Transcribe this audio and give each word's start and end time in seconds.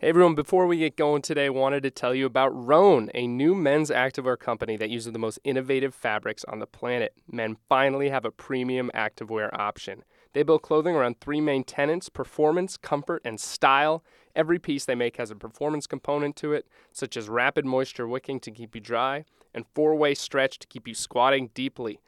Hey 0.00 0.08
everyone, 0.08 0.34
before 0.34 0.66
we 0.66 0.78
get 0.78 0.96
going 0.96 1.20
today, 1.20 1.44
I 1.44 1.50
wanted 1.50 1.82
to 1.82 1.90
tell 1.90 2.14
you 2.14 2.24
about 2.24 2.56
Rhone, 2.56 3.10
a 3.14 3.26
new 3.26 3.54
men's 3.54 3.90
activewear 3.90 4.38
company 4.38 4.78
that 4.78 4.88
uses 4.88 5.12
the 5.12 5.18
most 5.18 5.38
innovative 5.44 5.94
fabrics 5.94 6.42
on 6.44 6.58
the 6.58 6.66
planet. 6.66 7.12
Men 7.30 7.58
finally 7.68 8.08
have 8.08 8.24
a 8.24 8.30
premium 8.30 8.90
activewear 8.94 9.50
option. 9.52 10.02
They 10.32 10.42
build 10.42 10.62
clothing 10.62 10.96
around 10.96 11.20
three 11.20 11.42
main 11.42 11.64
tenets 11.64 12.08
performance, 12.08 12.78
comfort, 12.78 13.20
and 13.26 13.38
style. 13.38 14.02
Every 14.34 14.58
piece 14.58 14.86
they 14.86 14.94
make 14.94 15.18
has 15.18 15.30
a 15.30 15.36
performance 15.36 15.86
component 15.86 16.34
to 16.36 16.54
it, 16.54 16.66
such 16.92 17.14
as 17.14 17.28
rapid 17.28 17.66
moisture 17.66 18.08
wicking 18.08 18.40
to 18.40 18.50
keep 18.50 18.74
you 18.74 18.80
dry 18.80 19.26
and 19.52 19.66
four 19.74 19.94
way 19.94 20.14
stretch 20.14 20.58
to 20.60 20.66
keep 20.66 20.88
you 20.88 20.94
squatting 20.94 21.50
deeply. 21.52 22.00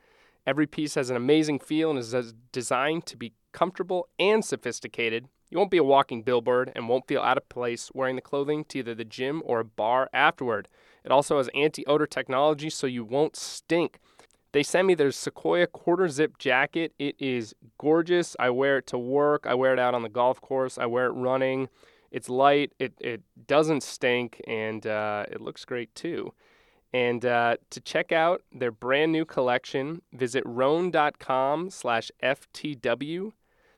Every 0.47 0.67
piece 0.67 0.95
has 0.95 1.11
an 1.11 1.17
amazing 1.17 1.59
feel 1.59 1.91
and 1.91 1.99
is 1.99 2.33
designed 2.53 3.05
to 3.05 3.19
be 3.19 3.35
comfortable 3.53 4.09
and 4.19 4.43
sophisticated. 4.43 5.29
You 5.53 5.59
won't 5.59 5.71
be 5.71 5.77
a 5.77 5.85
walking 5.85 6.23
billboard 6.23 6.73
and 6.75 6.89
won't 6.89 7.07
feel 7.07 7.21
out 7.21 7.37
of 7.37 7.47
place 7.51 7.91
wearing 7.93 8.17
the 8.17 8.23
clothing 8.23 8.65
to 8.71 8.79
either 8.79 8.95
the 8.95 9.05
gym 9.05 9.43
or 9.45 9.61
a 9.61 9.65
bar 9.67 10.09
afterward. 10.15 10.67
It 11.05 11.13
also 11.13 11.37
has 11.37 11.51
anti 11.55 11.87
odor 11.87 12.07
technology 12.07 12.71
so 12.71 12.87
you 12.87 13.05
won't 13.05 13.37
stink. 13.37 13.99
They 14.53 14.63
sent 14.63 14.89
me 14.89 14.95
their 14.95 15.13
Sequoia 15.13 15.67
quarter 15.67 16.09
zip 16.09 16.39
jacket. 16.39 16.95
It 16.99 17.17
is 17.19 17.55
gorgeous. 17.77 18.35
I 18.41 18.49
wear 18.49 18.79
it 18.79 18.87
to 18.89 18.99
work, 18.99 19.45
I 19.47 19.53
wear 19.53 19.75
it 19.75 19.79
out 19.79 19.93
on 19.93 20.01
the 20.01 20.09
golf 20.09 20.41
course, 20.41 20.79
I 20.79 20.87
wear 20.87 21.05
it 21.05 21.13
running. 21.13 21.69
It's 22.11 22.31
light, 22.31 22.73
it, 22.79 22.95
it 22.99 23.21
doesn't 23.47 23.83
stink, 23.83 24.41
and 24.47 24.87
uh, 24.87 25.27
it 25.31 25.43
looks 25.43 25.67
great 25.67 25.95
too. 25.95 26.33
And 26.95 27.27
uh, 27.27 27.59
to 27.69 27.81
check 27.83 28.11
out 28.11 28.41
their 28.51 28.73
brand 28.73 29.13
new 29.13 29.27
collection, 29.27 30.01
visit 30.15 30.45
rhone.com 30.47 31.69
slash 31.69 32.11
FTW. 32.23 33.33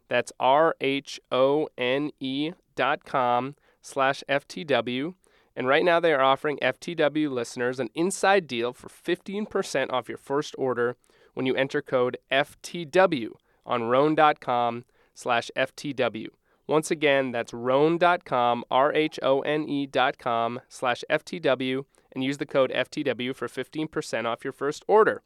That's 0.08 0.32
R 0.38 0.74
H 0.80 1.20
O 1.32 1.68
N 1.76 2.10
E 2.20 2.52
dot 2.74 3.04
com 3.04 3.54
slash 3.80 4.22
FTW. 4.28 5.14
And 5.56 5.68
right 5.68 5.84
now 5.84 6.00
they 6.00 6.12
are 6.12 6.22
offering 6.22 6.58
FTW 6.58 7.30
listeners 7.30 7.78
an 7.78 7.90
inside 7.94 8.46
deal 8.46 8.72
for 8.72 8.88
15% 8.88 9.92
off 9.92 10.08
your 10.08 10.18
first 10.18 10.54
order 10.58 10.96
when 11.34 11.46
you 11.46 11.54
enter 11.54 11.80
code 11.80 12.16
FTW 12.30 13.30
on 13.64 13.84
rhone.com 13.84 14.84
slash 15.14 15.50
FTW. 15.56 16.28
Once 16.66 16.90
again, 16.90 17.30
that's 17.30 17.52
rhone.com, 17.52 18.64
R 18.70 18.92
H 18.92 19.20
O 19.22 19.40
N 19.40 19.68
E 19.68 19.86
dot 19.86 20.18
com 20.18 20.60
slash 20.68 21.04
FTW, 21.10 21.84
and 22.12 22.24
use 22.24 22.38
the 22.38 22.46
code 22.46 22.72
FTW 22.74 23.34
for 23.34 23.48
15% 23.48 24.24
off 24.24 24.44
your 24.44 24.52
first 24.52 24.84
order. 24.88 25.22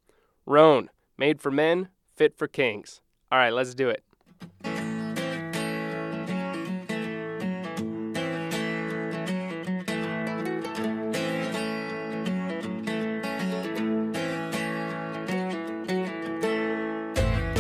Rhone, 0.46 0.90
made 1.16 1.40
for 1.40 1.50
men, 1.50 1.88
fit 2.16 2.36
for 2.36 2.48
kings. 2.48 3.00
All 3.30 3.38
right, 3.38 3.52
let's 3.52 3.74
do 3.74 3.88
it. 3.88 4.02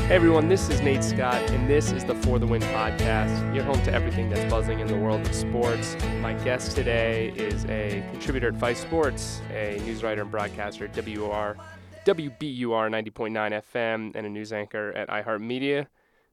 Hey 0.08 0.14
everyone, 0.14 0.48
this 0.48 0.70
is 0.70 0.80
Nate 0.80 1.04
Scott, 1.04 1.50
and 1.50 1.68
this 1.68 1.92
is 1.92 2.02
the 2.02 2.14
For 2.14 2.38
the 2.38 2.46
Win 2.46 2.62
podcast. 2.62 3.54
You're 3.54 3.62
home 3.62 3.82
to 3.82 3.92
everything 3.92 4.30
that's 4.30 4.50
buzzing 4.50 4.80
in 4.80 4.86
the 4.86 4.96
world 4.96 5.20
of 5.20 5.34
sports. 5.34 5.98
My 6.22 6.32
guest 6.32 6.74
today 6.74 7.28
is 7.36 7.66
a 7.66 8.02
contributor 8.12 8.48
at 8.48 8.54
Vice 8.54 8.80
Sports, 8.80 9.42
a 9.52 9.78
news 9.84 10.02
writer 10.02 10.22
and 10.22 10.30
broadcaster 10.30 10.86
at 10.86 10.96
WR, 10.96 11.60
WBUR 12.06 12.88
90.9 12.88 13.62
FM, 13.74 14.12
and 14.14 14.26
a 14.26 14.30
news 14.30 14.50
anchor 14.50 14.92
at 14.92 15.08
iHeartMedia. 15.08 15.88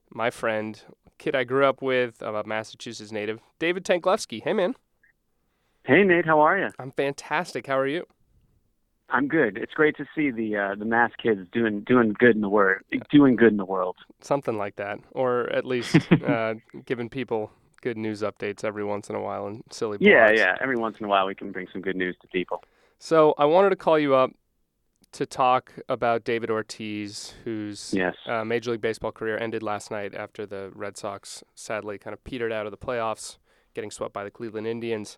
My 0.08 0.30
friend, 0.30 0.80
kid 1.18 1.36
I 1.36 1.44
grew 1.44 1.66
up 1.66 1.82
with, 1.82 2.22
a 2.22 2.44
Massachusetts 2.46 3.12
native, 3.12 3.40
David 3.58 3.84
Tanklevsky. 3.84 4.42
Hey 4.42 4.54
man. 4.54 4.74
Hey 5.84 6.02
Nate, 6.02 6.24
how 6.24 6.40
are 6.40 6.56
you? 6.56 6.70
I'm 6.78 6.92
fantastic. 6.92 7.66
How 7.66 7.78
are 7.78 7.86
you? 7.86 8.06
I'm 9.08 9.28
good. 9.28 9.56
It's 9.56 9.72
great 9.72 9.96
to 9.98 10.06
see 10.14 10.30
the 10.30 10.56
uh, 10.56 10.74
the 10.74 10.84
mass 10.84 11.12
kids 11.22 11.48
doing 11.52 11.82
doing 11.82 12.14
good 12.18 12.34
in 12.34 12.40
the 12.40 12.48
world, 12.48 12.82
doing 13.10 13.36
good 13.36 13.52
in 13.52 13.56
the 13.56 13.64
world. 13.64 13.96
Something 14.20 14.58
like 14.58 14.76
that, 14.76 14.98
or 15.12 15.50
at 15.52 15.64
least 15.64 15.96
uh, 16.26 16.54
giving 16.86 17.08
people 17.08 17.50
good 17.82 17.96
news 17.96 18.22
updates 18.22 18.64
every 18.64 18.84
once 18.84 19.08
in 19.08 19.14
a 19.14 19.20
while 19.20 19.46
and 19.46 19.62
silly. 19.70 19.98
Blogs. 19.98 20.06
Yeah, 20.06 20.30
yeah. 20.32 20.56
Every 20.60 20.76
once 20.76 20.96
in 20.98 21.06
a 21.06 21.08
while, 21.08 21.26
we 21.26 21.34
can 21.34 21.52
bring 21.52 21.68
some 21.72 21.82
good 21.82 21.96
news 21.96 22.16
to 22.22 22.28
people. 22.28 22.64
So 22.98 23.34
I 23.38 23.44
wanted 23.44 23.70
to 23.70 23.76
call 23.76 23.98
you 23.98 24.14
up 24.14 24.32
to 25.12 25.24
talk 25.24 25.72
about 25.88 26.24
David 26.24 26.50
Ortiz, 26.50 27.34
whose 27.44 27.94
yes. 27.94 28.14
uh, 28.26 28.44
Major 28.44 28.72
League 28.72 28.80
Baseball 28.80 29.12
career 29.12 29.38
ended 29.38 29.62
last 29.62 29.90
night 29.90 30.14
after 30.14 30.46
the 30.46 30.70
Red 30.74 30.96
Sox 30.96 31.44
sadly 31.54 31.96
kind 31.96 32.12
of 32.12 32.22
petered 32.24 32.52
out 32.52 32.66
of 32.66 32.72
the 32.72 32.76
playoffs, 32.76 33.38
getting 33.72 33.90
swept 33.90 34.12
by 34.12 34.24
the 34.24 34.30
Cleveland 34.30 34.66
Indians. 34.66 35.16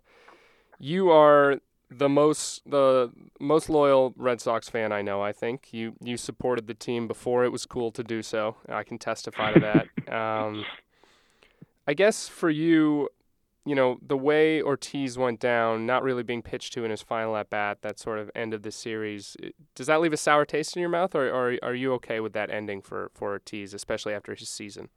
You 0.77 1.09
are 1.09 1.59
the 1.91 2.09
most 2.09 2.69
the 2.69 3.11
most 3.39 3.69
loyal 3.69 4.13
Red 4.15 4.41
Sox 4.41 4.69
fan 4.69 4.91
I 4.91 5.01
know. 5.01 5.21
I 5.21 5.31
think 5.31 5.73
you 5.73 5.93
you 6.01 6.17
supported 6.17 6.67
the 6.67 6.73
team 6.73 7.07
before 7.07 7.43
it 7.45 7.51
was 7.51 7.65
cool 7.65 7.91
to 7.91 8.03
do 8.03 8.21
so. 8.21 8.57
I 8.67 8.83
can 8.83 8.97
testify 8.97 9.53
to 9.53 9.59
that. 9.59 9.87
Um, 10.09 10.65
I 11.87 11.93
guess 11.93 12.27
for 12.27 12.49
you, 12.49 13.09
you 13.63 13.75
know, 13.75 13.99
the 14.01 14.17
way 14.17 14.59
Ortiz 14.59 15.19
went 15.19 15.39
down, 15.39 15.85
not 15.85 16.01
really 16.01 16.23
being 16.23 16.41
pitched 16.41 16.73
to 16.73 16.83
in 16.83 16.89
his 16.89 17.03
final 17.03 17.37
at 17.37 17.51
bat, 17.51 17.83
that 17.83 17.99
sort 17.99 18.17
of 18.17 18.31
end 18.33 18.55
of 18.55 18.63
the 18.63 18.71
series, 18.71 19.37
does 19.75 19.85
that 19.85 20.01
leave 20.01 20.13
a 20.13 20.17
sour 20.17 20.45
taste 20.45 20.75
in 20.75 20.79
your 20.79 20.89
mouth, 20.89 21.13
or, 21.13 21.29
or 21.29 21.57
are 21.61 21.75
you 21.75 21.93
okay 21.93 22.19
with 22.19 22.33
that 22.33 22.49
ending 22.49 22.81
for 22.81 23.11
for 23.13 23.33
Ortiz, 23.33 23.75
especially 23.75 24.15
after 24.15 24.33
his 24.33 24.49
season? 24.49 24.89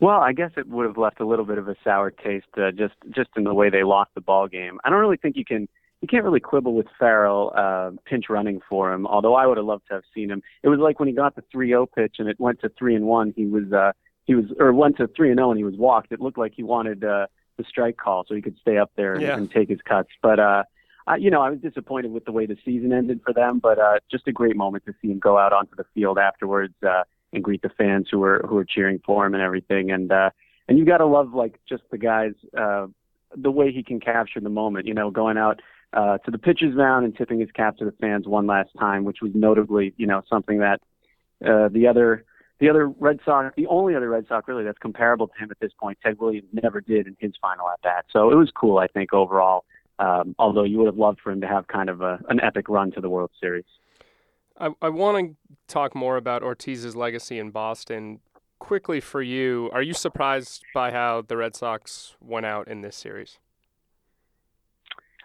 Well, 0.00 0.20
I 0.20 0.32
guess 0.32 0.50
it 0.56 0.68
would 0.68 0.86
have 0.86 0.98
left 0.98 1.20
a 1.20 1.26
little 1.26 1.44
bit 1.44 1.58
of 1.58 1.68
a 1.68 1.76
sour 1.84 2.10
taste, 2.10 2.46
uh, 2.56 2.72
just 2.72 2.94
just 3.14 3.30
in 3.36 3.44
the 3.44 3.54
way 3.54 3.70
they 3.70 3.84
lost 3.84 4.10
the 4.16 4.20
ball 4.20 4.48
game. 4.48 4.80
I 4.82 4.90
don't 4.90 4.98
really 4.98 5.16
think 5.16 5.36
you 5.36 5.44
can 5.44 5.68
you 6.00 6.08
can't 6.08 6.24
really 6.24 6.40
quibble 6.40 6.74
with 6.74 6.86
Farrell 6.98 7.52
uh, 7.56 7.90
pinch 8.04 8.26
running 8.28 8.60
for 8.68 8.92
him. 8.92 9.06
Although 9.06 9.34
I 9.34 9.46
would 9.46 9.56
have 9.56 9.66
loved 9.66 9.88
to 9.88 9.94
have 9.94 10.04
seen 10.14 10.30
him. 10.30 10.42
It 10.62 10.68
was 10.68 10.78
like 10.78 11.00
when 11.00 11.08
he 11.08 11.14
got 11.14 11.34
the 11.34 11.42
3-0 11.54 11.88
pitch 11.92 12.16
and 12.18 12.28
it 12.28 12.38
went 12.38 12.60
to 12.60 12.68
three 12.78 12.94
and 12.94 13.06
one. 13.06 13.32
He 13.36 13.46
was 13.46 13.72
uh, 13.72 13.92
he 14.24 14.34
was 14.34 14.44
or 14.60 14.72
went 14.72 14.98
to 14.98 15.08
three 15.08 15.30
and 15.30 15.38
zero 15.38 15.50
and 15.50 15.58
he 15.58 15.64
was 15.64 15.76
walked. 15.76 16.12
It 16.12 16.20
looked 16.20 16.38
like 16.38 16.52
he 16.54 16.62
wanted 16.62 17.02
uh, 17.02 17.26
the 17.56 17.64
strike 17.64 17.96
call 17.96 18.24
so 18.28 18.34
he 18.34 18.42
could 18.42 18.56
stay 18.60 18.78
up 18.78 18.92
there 18.94 19.14
and, 19.14 19.22
yeah. 19.22 19.36
and 19.36 19.50
take 19.50 19.68
his 19.68 19.80
cuts. 19.80 20.10
But 20.22 20.38
uh, 20.38 20.64
I, 21.08 21.16
you 21.16 21.30
know, 21.30 21.40
I 21.40 21.50
was 21.50 21.58
disappointed 21.60 22.12
with 22.12 22.24
the 22.26 22.32
way 22.32 22.46
the 22.46 22.58
season 22.64 22.92
ended 22.92 23.20
for 23.24 23.32
them. 23.32 23.58
But 23.58 23.78
uh, 23.78 23.98
just 24.10 24.28
a 24.28 24.32
great 24.32 24.54
moment 24.54 24.84
to 24.84 24.94
see 25.02 25.10
him 25.10 25.18
go 25.18 25.36
out 25.36 25.52
onto 25.52 25.74
the 25.76 25.84
field 25.94 26.18
afterwards 26.18 26.74
uh, 26.86 27.02
and 27.32 27.42
greet 27.42 27.62
the 27.62 27.70
fans 27.70 28.06
who 28.10 28.20
were 28.20 28.44
who 28.48 28.54
were 28.54 28.64
cheering 28.64 29.00
for 29.04 29.26
him 29.26 29.34
and 29.34 29.42
everything. 29.42 29.90
And 29.90 30.12
uh, 30.12 30.30
and 30.68 30.78
you 30.78 30.84
got 30.84 30.98
to 30.98 31.06
love 31.06 31.34
like 31.34 31.58
just 31.68 31.82
the 31.90 31.98
guys. 31.98 32.34
Uh, 32.56 32.86
the 33.36 33.50
way 33.50 33.70
he 33.70 33.82
can 33.82 34.00
capture 34.00 34.40
the 34.40 34.48
moment, 34.48 34.86
you 34.86 34.94
know, 34.94 35.10
going 35.10 35.36
out 35.36 35.60
uh, 35.92 36.18
to 36.18 36.30
the 36.30 36.38
pitcher's 36.38 36.74
mound 36.74 37.04
and 37.04 37.16
tipping 37.16 37.40
his 37.40 37.50
cap 37.52 37.76
to 37.78 37.84
the 37.84 37.92
fans 37.92 38.26
one 38.26 38.46
last 38.46 38.70
time, 38.78 39.04
which 39.04 39.18
was 39.22 39.32
notably, 39.34 39.94
you 39.96 40.06
know, 40.06 40.22
something 40.28 40.58
that 40.58 40.80
uh, 41.44 41.68
the 41.68 41.86
other 41.86 42.24
the 42.60 42.68
other 42.68 42.88
Red 42.88 43.20
Sox, 43.24 43.54
the 43.56 43.68
only 43.68 43.94
other 43.94 44.08
Red 44.08 44.26
Sox 44.28 44.48
really 44.48 44.64
that's 44.64 44.78
comparable 44.78 45.28
to 45.28 45.38
him 45.38 45.48
at 45.50 45.60
this 45.60 45.70
point, 45.80 45.98
Ted 46.02 46.18
Williams 46.18 46.48
never 46.52 46.80
did 46.80 47.06
in 47.06 47.16
his 47.20 47.32
final 47.40 47.68
at 47.70 47.80
bat. 47.82 48.04
So 48.12 48.32
it 48.32 48.34
was 48.34 48.50
cool, 48.50 48.78
I 48.78 48.88
think, 48.88 49.14
overall. 49.14 49.64
Um, 50.00 50.34
although 50.38 50.62
you 50.64 50.78
would 50.78 50.86
have 50.86 50.96
loved 50.96 51.20
for 51.20 51.32
him 51.32 51.40
to 51.40 51.48
have 51.48 51.66
kind 51.66 51.88
of 51.88 52.02
a, 52.02 52.20
an 52.28 52.40
epic 52.40 52.68
run 52.68 52.92
to 52.92 53.00
the 53.00 53.08
World 53.08 53.30
Series. 53.40 53.64
I, 54.58 54.70
I 54.80 54.88
want 54.88 55.18
to 55.18 55.56
talk 55.66 55.94
more 55.94 56.16
about 56.16 56.42
Ortiz's 56.42 56.94
legacy 56.94 57.38
in 57.38 57.50
Boston. 57.50 58.20
Quickly 58.58 59.00
for 59.00 59.22
you, 59.22 59.70
are 59.72 59.82
you 59.82 59.94
surprised 59.94 60.62
by 60.74 60.90
how 60.90 61.22
the 61.22 61.36
Red 61.36 61.54
Sox 61.56 62.16
went 62.20 62.46
out 62.46 62.68
in 62.68 62.80
this 62.80 62.96
series? 62.96 63.38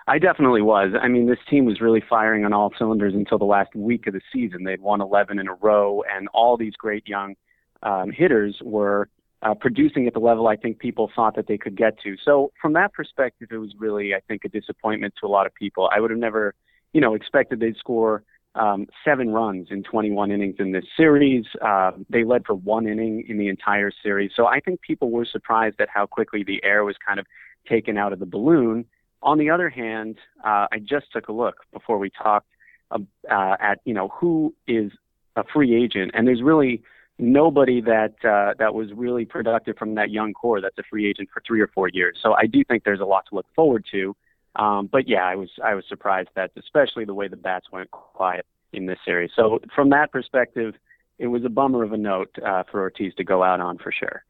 I 0.07 0.19
definitely 0.19 0.61
was. 0.61 0.91
I 1.01 1.07
mean, 1.07 1.27
this 1.27 1.39
team 1.49 1.65
was 1.65 1.79
really 1.79 2.03
firing 2.09 2.43
on 2.43 2.53
all 2.53 2.71
cylinders 2.77 3.13
until 3.13 3.37
the 3.37 3.45
last 3.45 3.73
week 3.73 4.05
of 4.07 4.13
the 4.13 4.21
season. 4.33 4.63
They'd 4.63 4.81
won 4.81 5.01
11 5.01 5.39
in 5.39 5.47
a 5.47 5.53
row, 5.53 6.03
and 6.13 6.27
all 6.33 6.57
these 6.57 6.73
great 6.73 7.07
young 7.07 7.35
um, 7.83 8.11
hitters 8.11 8.57
were 8.61 9.07
uh, 9.43 9.53
producing 9.53 10.07
at 10.07 10.13
the 10.13 10.19
level 10.19 10.47
I 10.47 10.55
think 10.55 10.79
people 10.79 11.11
thought 11.15 11.35
that 11.35 11.47
they 11.47 11.57
could 11.57 11.75
get 11.75 11.99
to. 12.01 12.15
So, 12.23 12.51
from 12.61 12.73
that 12.73 12.93
perspective, 12.93 13.49
it 13.51 13.57
was 13.57 13.73
really, 13.77 14.13
I 14.13 14.19
think, 14.27 14.45
a 14.45 14.49
disappointment 14.49 15.13
to 15.21 15.27
a 15.27 15.29
lot 15.29 15.45
of 15.45 15.53
people. 15.53 15.89
I 15.93 15.99
would 15.99 16.11
have 16.11 16.19
never, 16.19 16.53
you 16.93 17.01
know, 17.01 17.13
expected 17.13 17.59
they'd 17.59 17.75
score 17.77 18.23
um, 18.55 18.87
seven 19.03 19.31
runs 19.31 19.67
in 19.71 19.83
21 19.83 20.31
innings 20.31 20.55
in 20.59 20.71
this 20.71 20.85
series. 20.95 21.45
Uh, 21.61 21.91
they 22.09 22.23
led 22.23 22.45
for 22.45 22.53
one 22.53 22.87
inning 22.87 23.25
in 23.27 23.37
the 23.37 23.49
entire 23.49 23.91
series. 24.03 24.31
So, 24.35 24.47
I 24.47 24.59
think 24.59 24.81
people 24.81 25.11
were 25.11 25.25
surprised 25.25 25.79
at 25.79 25.89
how 25.89 26.05
quickly 26.05 26.43
the 26.43 26.63
air 26.63 26.83
was 26.83 26.95
kind 27.05 27.19
of 27.19 27.25
taken 27.67 27.97
out 27.97 28.13
of 28.13 28.19
the 28.19 28.25
balloon. 28.25 28.85
On 29.23 29.37
the 29.37 29.49
other 29.49 29.69
hand, 29.69 30.17
uh, 30.43 30.67
I 30.71 30.79
just 30.79 31.11
took 31.11 31.29
a 31.29 31.31
look 31.31 31.55
before 31.71 31.97
we 31.97 32.09
talked 32.09 32.47
uh, 32.91 32.99
at 33.29 33.79
you 33.85 33.93
know 33.93 34.09
who 34.09 34.53
is 34.67 34.91
a 35.35 35.43
free 35.53 35.75
agent, 35.75 36.11
and 36.13 36.27
there's 36.27 36.41
really 36.41 36.83
nobody 37.17 37.81
that 37.81 38.13
uh, 38.25 38.53
that 38.59 38.73
was 38.73 38.91
really 38.93 39.25
productive 39.25 39.77
from 39.77 39.95
that 39.95 40.11
young 40.11 40.33
core 40.33 40.61
that's 40.61 40.77
a 40.77 40.83
free 40.83 41.09
agent 41.09 41.29
for 41.33 41.41
three 41.47 41.61
or 41.61 41.67
four 41.67 41.87
years. 41.87 42.17
So 42.21 42.33
I 42.33 42.45
do 42.45 42.63
think 42.63 42.83
there's 42.83 42.99
a 42.99 43.05
lot 43.05 43.25
to 43.29 43.35
look 43.35 43.47
forward 43.55 43.85
to. 43.91 44.15
Um, 44.55 44.87
but 44.91 45.07
yeah, 45.07 45.23
I 45.23 45.35
was 45.35 45.49
I 45.63 45.73
was 45.73 45.85
surprised 45.87 46.29
that 46.35 46.51
especially 46.57 47.05
the 47.05 47.13
way 47.13 47.27
the 47.27 47.37
bats 47.37 47.67
went 47.71 47.89
quiet 47.91 48.45
in 48.71 48.85
this 48.85 48.99
series. 49.05 49.31
So 49.35 49.59
from 49.73 49.89
that 49.91 50.11
perspective, 50.11 50.75
it 51.17 51.27
was 51.27 51.45
a 51.45 51.49
bummer 51.49 51.83
of 51.83 51.93
a 51.93 51.97
note 51.97 52.35
uh, 52.45 52.63
for 52.69 52.81
Ortiz 52.81 53.13
to 53.15 53.23
go 53.23 53.43
out 53.43 53.59
on 53.59 53.77
for 53.77 53.91
sure. 53.91 54.23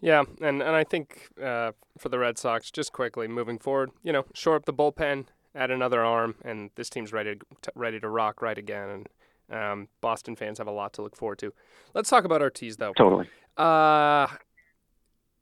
Yeah, 0.00 0.24
and, 0.40 0.62
and 0.62 0.76
I 0.76 0.84
think 0.84 1.30
uh, 1.42 1.72
for 1.98 2.08
the 2.08 2.18
Red 2.18 2.38
Sox, 2.38 2.70
just 2.70 2.92
quickly 2.92 3.28
moving 3.28 3.58
forward, 3.58 3.90
you 4.02 4.12
know, 4.12 4.24
shore 4.34 4.56
up 4.56 4.66
the 4.66 4.74
bullpen, 4.74 5.26
add 5.54 5.70
another 5.70 6.04
arm, 6.04 6.34
and 6.44 6.70
this 6.74 6.90
team's 6.90 7.12
ready 7.12 7.36
to, 7.62 7.72
ready 7.74 7.98
to 8.00 8.08
rock 8.08 8.42
right 8.42 8.58
again. 8.58 9.06
And 9.48 9.58
um, 9.58 9.88
Boston 10.00 10.36
fans 10.36 10.58
have 10.58 10.66
a 10.66 10.72
lot 10.72 10.92
to 10.94 11.02
look 11.02 11.16
forward 11.16 11.38
to. 11.38 11.52
Let's 11.94 12.10
talk 12.10 12.24
about 12.24 12.42
Ortiz, 12.42 12.76
though. 12.76 12.92
Totally. 12.92 13.28
Uh, 13.56 14.26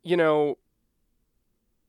you 0.05 0.17
know, 0.17 0.59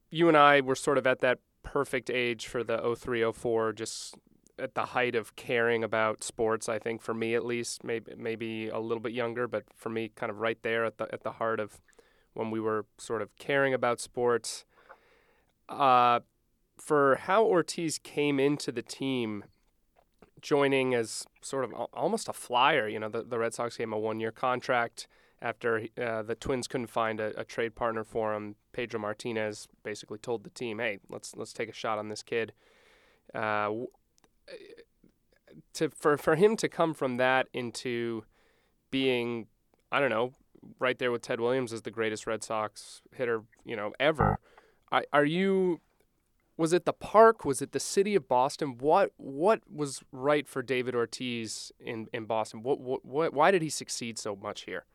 you 0.10 0.28
and 0.28 0.38
I 0.38 0.62
were 0.62 0.76
sort 0.76 0.98
of 0.98 1.06
at 1.06 1.20
that 1.20 1.40
perfect 1.62 2.10
age 2.10 2.48
for 2.48 2.64
the 2.64 2.96
03 2.98 3.32
04, 3.32 3.74
just 3.74 4.16
at 4.58 4.74
the 4.74 4.86
height 4.86 5.16
of 5.16 5.36
caring 5.36 5.84
about 5.84 6.24
sports. 6.24 6.70
I 6.70 6.80
think 6.80 7.02
for 7.02 7.14
me 7.14 7.36
at 7.36 7.46
least, 7.46 7.84
maybe 7.84 8.14
maybe 8.18 8.70
a 8.70 8.80
little 8.80 9.02
bit 9.02 9.12
younger, 9.12 9.48
but 9.48 9.64
for 9.76 9.90
me, 9.90 10.12
kind 10.16 10.30
of 10.30 10.40
right 10.40 10.58
there 10.64 10.86
at 10.86 10.98
the 10.98 11.14
at 11.14 11.24
the 11.24 11.34
heart 11.34 11.60
of 11.60 11.82
when 12.36 12.52
we 12.52 12.60
were 12.60 12.86
sort 12.98 13.22
of 13.22 13.36
caring 13.38 13.74
about 13.74 14.00
sports. 14.00 14.66
Uh, 15.68 16.20
for 16.78 17.16
how 17.22 17.44
Ortiz 17.44 17.98
came 17.98 18.40
into 18.40 18.72
the 18.72 18.84
team, 18.84 19.46
joining 20.42 20.94
as 20.94 21.26
sort 21.42 21.64
of 21.64 21.74
almost 21.94 22.30
a 22.30 22.34
flyer. 22.34 22.88
You 22.88 23.00
know, 23.00 23.10
the, 23.10 23.24
the 23.24 23.40
Red 23.40 23.54
Sox 23.54 23.78
gave 23.78 23.88
him 23.88 23.94
a 23.94 23.98
one 24.00 24.20
year 24.20 24.32
contract 24.32 25.08
after 25.42 25.88
uh, 26.02 26.22
the 26.22 26.36
Twins 26.36 26.68
couldn't 26.68 26.88
find 26.88 27.20
a, 27.20 27.40
a, 27.40 27.44
trade 27.44 27.76
partner 27.76 28.04
for 28.04 28.34
him. 28.34 28.56
Pedro 28.72 29.00
Martinez 29.00 29.68
basically 29.84 30.18
told 30.18 30.44
the 30.44 30.50
team, 30.50 30.80
"Hey, 30.80 31.00
let's 31.10 31.36
let's 31.36 31.54
take 31.54 31.70
a 31.70 31.74
shot 31.74 31.98
on 31.98 32.10
this 32.10 32.24
kid." 32.24 32.54
Uh, 33.34 33.72
to 35.74 35.90
for 35.90 36.18
for 36.18 36.36
him 36.36 36.56
to 36.58 36.70
come 36.70 36.94
from 36.94 37.18
that 37.18 37.48
into 37.54 38.24
being, 38.92 39.48
I 39.92 40.00
don't 40.00 40.10
know, 40.10 40.34
right 40.80 40.98
there 40.98 41.12
with 41.12 41.22
Ted 41.22 41.40
Williams 41.40 41.74
as 41.74 41.84
the 41.84 41.92
greatest 41.92 42.28
Red 42.28 42.44
Sox 42.44 43.02
hitter, 43.14 43.44
you 43.64 43.76
know, 43.76 43.94
ever. 44.00 44.40
I, 44.92 45.04
are 45.12 45.26
you 45.26 45.82
was 46.58 46.72
it 46.72 46.86
the 46.86 46.94
park? 46.94 47.44
Was 47.44 47.62
it 47.62 47.74
the 47.74 47.80
city 47.80 48.16
of 48.16 48.28
Boston? 48.28 48.78
What 48.80 49.12
what 49.18 49.62
was 49.72 50.02
right 50.12 50.48
for 50.48 50.62
David 50.62 50.96
Ortiz 50.96 51.72
in, 51.80 52.08
in 52.14 52.26
Boston? 52.26 52.64
What, 52.64 52.80
what, 52.80 53.06
what 53.06 53.34
why 53.34 53.52
did 53.52 53.62
he 53.62 53.70
succeed 53.70 54.18
so 54.18 54.36
much 54.36 54.62
here? 54.62 54.86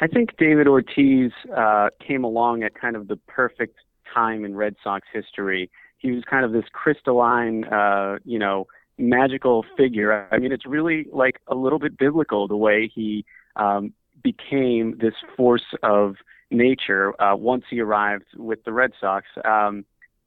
I 0.00 0.06
think 0.06 0.36
David 0.36 0.66
Ortiz 0.66 1.32
uh, 1.56 1.90
came 2.04 2.24
along 2.24 2.62
at 2.62 2.74
kind 2.74 2.96
of 2.96 3.08
the 3.08 3.16
perfect 3.16 3.76
time 4.12 4.44
in 4.44 4.56
Red 4.56 4.76
Sox 4.82 5.06
history. 5.12 5.70
He 5.98 6.12
was 6.12 6.24
kind 6.28 6.44
of 6.44 6.52
this 6.52 6.64
crystalline, 6.72 7.64
uh, 7.64 8.18
you 8.24 8.38
know, 8.38 8.66
magical 8.96 9.64
figure. 9.76 10.28
I 10.30 10.38
mean, 10.38 10.52
it's 10.52 10.66
really 10.66 11.06
like 11.12 11.40
a 11.46 11.54
little 11.54 11.78
bit 11.78 11.98
biblical 11.98 12.48
the 12.48 12.56
way 12.56 12.90
he 12.92 13.24
um, 13.56 13.92
became 14.22 14.98
this 14.98 15.14
force 15.36 15.74
of 15.82 16.16
nature 16.50 17.20
uh, 17.20 17.36
once 17.36 17.64
he 17.68 17.80
arrived 17.80 18.24
with 18.36 18.64
the 18.64 18.72
Red 18.72 18.92
Sox. 19.00 19.26
Um, 19.44 19.84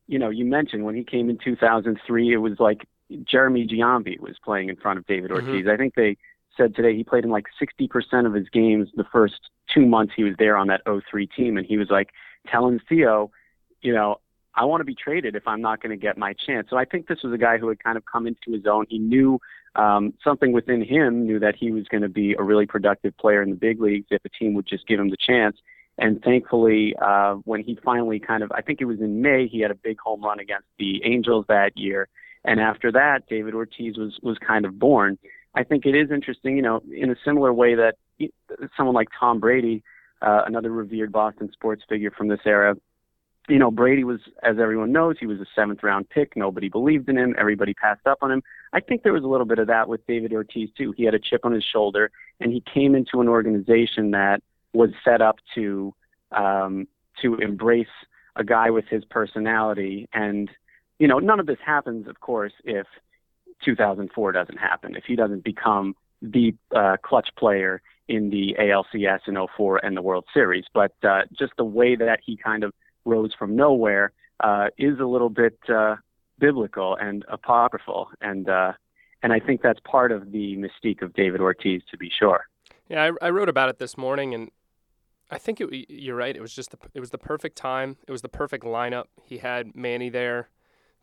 you 0.08 0.20
know, 0.20 0.30
you 0.30 0.46
mentioned 0.46 0.84
when 0.84 0.96
he 0.96 1.04
came 1.04 1.30
in 1.30 1.38
2003, 1.44 2.34
it 2.34 2.38
was 2.38 2.60
like 2.60 2.88
Jeremy 3.24 3.68
Giambi 3.68 4.20
was 4.20 4.36
playing 4.44 4.70
in 4.70 4.76
front 4.76 5.00
of 5.00 5.08
David 5.08 5.32
mm-hmm. 5.32 5.48
Ortiz. 5.48 5.66
Mm-hmm. 5.66 5.70
I 5.70 5.78
think 5.78 5.96
they 5.96 6.18
said 6.58 6.76
today 6.76 6.96
he 6.96 7.04
played 7.04 7.24
in 7.24 7.30
like 7.30 7.46
60% 7.62 8.26
of 8.26 8.34
his 8.34 8.50
games 8.50 8.90
the 8.96 9.06
first 9.12 9.50
two 9.74 9.86
months 9.86 10.14
he 10.16 10.24
was 10.24 10.34
there 10.38 10.58
on 10.58 10.68
that 10.68 10.82
03 10.86 11.28
team. 11.28 11.58
And 11.58 11.66
he 11.66 11.78
was 11.78 11.90
like 11.90 12.10
telling 12.48 12.80
Theo, 12.90 13.32
you 13.82 13.94
know, 13.94 14.20
I 14.54 14.66
want 14.66 14.82
to 14.82 14.86
be 14.86 14.96
traded 14.96 15.36
if 15.36 15.48
I'm 15.48 15.62
not 15.62 15.82
going 15.82 15.98
to 15.98 16.02
get 16.02 16.18
my 16.18 16.34
chance. 16.34 16.68
So 16.70 16.78
I 16.78 16.86
think 16.86 17.08
this 17.08 17.24
was 17.24 17.34
a 17.34 17.38
guy 17.38 17.58
who 17.58 17.70
had 17.70 17.82
kind 17.82 17.98
of 17.98 18.04
come 18.06 18.28
into 18.28 18.52
his 18.52 18.66
own. 18.66 18.86
He 18.90 19.00
knew 19.00 19.40
um, 19.76 20.14
something 20.24 20.52
within 20.52 20.84
him 20.84 21.26
knew 21.26 21.40
that 21.40 21.56
he 21.56 21.72
was 21.72 21.86
going 21.88 22.04
to 22.04 22.10
be 22.10 22.34
a 22.38 22.44
really 22.44 22.66
productive 22.66 23.16
player 23.18 23.42
in 23.42 23.50
the 23.50 23.56
big 23.56 23.82
leagues 23.82 24.08
if 24.10 24.24
a 24.26 24.30
team 24.30 24.54
would 24.54 24.68
just 24.68 24.88
give 24.88 25.00
him 25.00 25.10
the 25.10 25.18
chance. 25.18 25.58
And 25.98 26.22
thankfully, 26.24 26.96
uh, 27.02 27.36
when 27.46 27.64
he 27.64 27.78
finally 27.84 28.20
kind 28.20 28.44
of, 28.44 28.52
I 28.52 28.62
think 28.62 28.82
it 28.82 28.86
was 28.86 29.00
in 29.00 29.22
May, 29.22 29.48
he 29.48 29.60
had 29.60 29.72
a 29.72 29.76
big 29.76 30.00
home 30.00 30.24
run 30.24 30.40
against 30.40 30.68
the 30.80 31.02
Angels 31.06 31.46
that 31.48 31.78
year. 31.78 32.08
And 32.44 32.60
after 32.60 32.92
that, 32.94 33.28
David 33.30 33.54
Ortiz 33.54 33.98
was 33.98 34.18
was 34.24 34.38
kind 34.46 34.66
of 34.66 34.80
born. 34.80 35.20
I 35.54 35.64
think 35.64 35.86
it 35.86 35.96
is 35.96 36.12
interesting, 36.12 36.56
you 36.56 36.62
know, 36.62 36.82
in 36.92 37.12
a 37.12 37.16
similar 37.24 37.54
way 37.54 37.76
that 37.76 37.96
someone 38.76 38.96
like 38.96 39.10
Tom 39.20 39.40
Brady, 39.40 39.84
uh, 40.22 40.44
another 40.48 40.72
revered 40.72 41.12
Boston 41.12 41.52
sports 41.52 41.84
figure 41.88 42.12
from 42.12 42.30
this 42.30 42.40
era, 42.46 42.76
you 43.51 43.59
know, 43.59 43.69
Brady 43.69 44.06
was, 44.06 44.21
as 44.44 44.57
everyone 44.59 44.94
knows, 44.94 45.18
he 45.19 45.25
was 45.25 45.39
a 45.42 45.45
seventh 45.53 45.83
round 45.83 46.09
pick. 46.09 46.38
Nobody 46.38 46.69
believed 46.69 47.09
in 47.09 47.18
him. 47.18 47.36
Everybody 47.38 47.74
passed 47.74 48.07
up 48.07 48.19
on 48.21 48.31
him. 48.31 48.42
I 48.71 48.80
think 48.80 49.03
there 49.03 49.12
was 49.12 49.25
a 49.25 49.27
little 49.27 49.45
bit 49.45 49.59
of 49.59 49.68
that 49.68 49.89
with 49.89 50.07
David 50.07 50.31
Ortiz 50.31 50.69
too. 50.77 50.94
He 50.95 51.03
had 51.03 51.13
a 51.13 51.19
chip 51.19 51.42
on 51.44 51.51
his 51.51 51.63
shoulder, 51.63 52.12
and 52.39 52.53
he 52.53 52.63
came 52.74 52.95
into 52.95 53.19
an 53.19 53.27
organization 53.27 54.12
that 54.12 54.42
was 54.71 54.92
set 55.03 55.21
up 55.21 55.36
to 55.56 55.94
um, 56.31 56.88
to 57.21 57.36
embrace 57.36 57.88
a 58.38 58.44
guy 58.44 58.69
with 58.69 58.86
his 58.86 59.03
personality. 59.03 60.07
And 60.13 60.50
you 60.98 61.09
know, 61.09 61.19
none 61.19 61.42
of 61.42 61.45
this 61.45 61.59
happens, 61.65 62.07
of 62.07 62.21
course, 62.21 62.53
if 62.63 62.88
2004 63.65 64.31
doesn't 64.31 64.57
happen. 64.57 64.95
If 64.95 65.03
he 65.03 65.18
doesn't 65.18 65.44
become 65.44 65.95
the 66.21 66.56
uh, 66.74 66.95
clutch 67.03 67.30
player 67.38 67.81
in 68.07 68.30
the 68.30 68.56
ALCS 68.57 69.27
in 69.27 69.38
04 69.57 69.83
and 69.83 69.98
the 69.98 70.01
World 70.01 70.25
Series, 70.33 70.63
but 70.74 70.94
uh, 71.03 71.24
just 71.38 71.51
the 71.57 71.65
way 71.65 71.98
that 71.98 72.19
he 72.25 72.38
kind 72.38 72.63
of 72.63 72.74
rose 73.06 73.31
from 73.38 73.56
nowhere 73.56 74.12
uh, 74.39 74.68
is 74.77 75.00
a 75.00 75.06
little 75.06 75.30
bit 75.30 75.57
uh, 75.69 75.95
biblical 76.39 76.95
and 76.95 77.24
apocryphal, 77.30 78.09
and 78.21 78.50
uh, 78.50 78.74
and 79.24 79.31
I 79.31 79.39
think 79.39 79.62
that's 79.62 79.80
part 79.81 80.12
of 80.12 80.31
the 80.31 80.57
mystique 80.57 81.01
of 81.01 81.13
David 81.13 81.42
Ortiz, 81.42 81.81
to 81.92 81.98
be 81.98 82.12
sure. 82.18 82.48
Yeah, 82.89 83.12
I, 83.21 83.27
I 83.27 83.30
wrote 83.30 83.50
about 83.50 83.69
it 83.69 83.77
this 83.77 83.98
morning, 83.98 84.33
and 84.33 84.50
I 85.30 85.38
think 85.38 85.62
it, 85.62 85.69
you're 85.89 86.15
right. 86.15 86.36
It 86.36 86.42
was 86.42 86.53
just 86.53 86.71
the, 86.71 86.77
it 86.94 87.00
was 87.00 87.12
the 87.12 87.18
perfect 87.18 87.56
time. 87.56 87.98
It 88.07 88.12
was 88.12 88.21
the 88.21 88.30
perfect 88.30 88.65
lineup. 88.65 89.06
He 89.24 89.38
had 89.38 89.75
Manny 89.75 90.09
there 90.09 90.50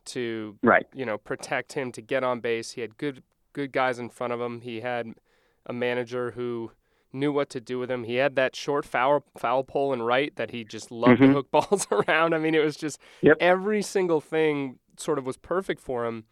to 0.07 0.57
right. 0.63 0.87
you 0.95 1.05
know 1.07 1.19
protect 1.19 1.75
him 1.75 1.93
to 1.93 2.03
get 2.03 2.25
on 2.25 2.41
base. 2.41 2.73
He 2.73 2.81
had 2.81 2.99
good 2.99 3.23
good 3.53 3.73
guys 3.73 3.99
in 3.99 4.11
front 4.11 4.33
of 4.33 4.41
him. 4.41 4.61
He 4.61 4.81
had 4.81 5.15
a 5.67 5.73
manager 5.73 6.33
who 6.33 6.73
knew 7.13 7.33
what 7.33 7.51
to 7.51 7.61
do 7.61 7.79
with 7.79 7.91
him. 7.91 8.05
He 8.05 8.17
had 8.17 8.37
that 8.37 8.55
short 8.55 8.85
foul 8.85 9.25
foul 9.37 9.65
pole 9.65 9.93
and 9.93 10.07
right 10.07 10.35
that 10.37 10.51
he 10.51 10.65
just 10.65 10.91
loved 10.91 11.21
mm-hmm. 11.21 11.33
to 11.33 11.33
hook 11.33 11.51
balls 11.51 11.87
around. 11.93 12.35
I 12.35 12.39
mean, 12.39 12.55
it 12.55 12.65
was 12.65 12.77
just 12.77 12.99
yep. 13.23 13.37
every 13.41 13.83
single 13.83 14.21
thing 14.21 14.79
sort 14.97 15.19
of 15.19 15.27
was 15.27 15.37
perfect 15.37 15.81
for 15.81 16.07
him. 16.07 16.25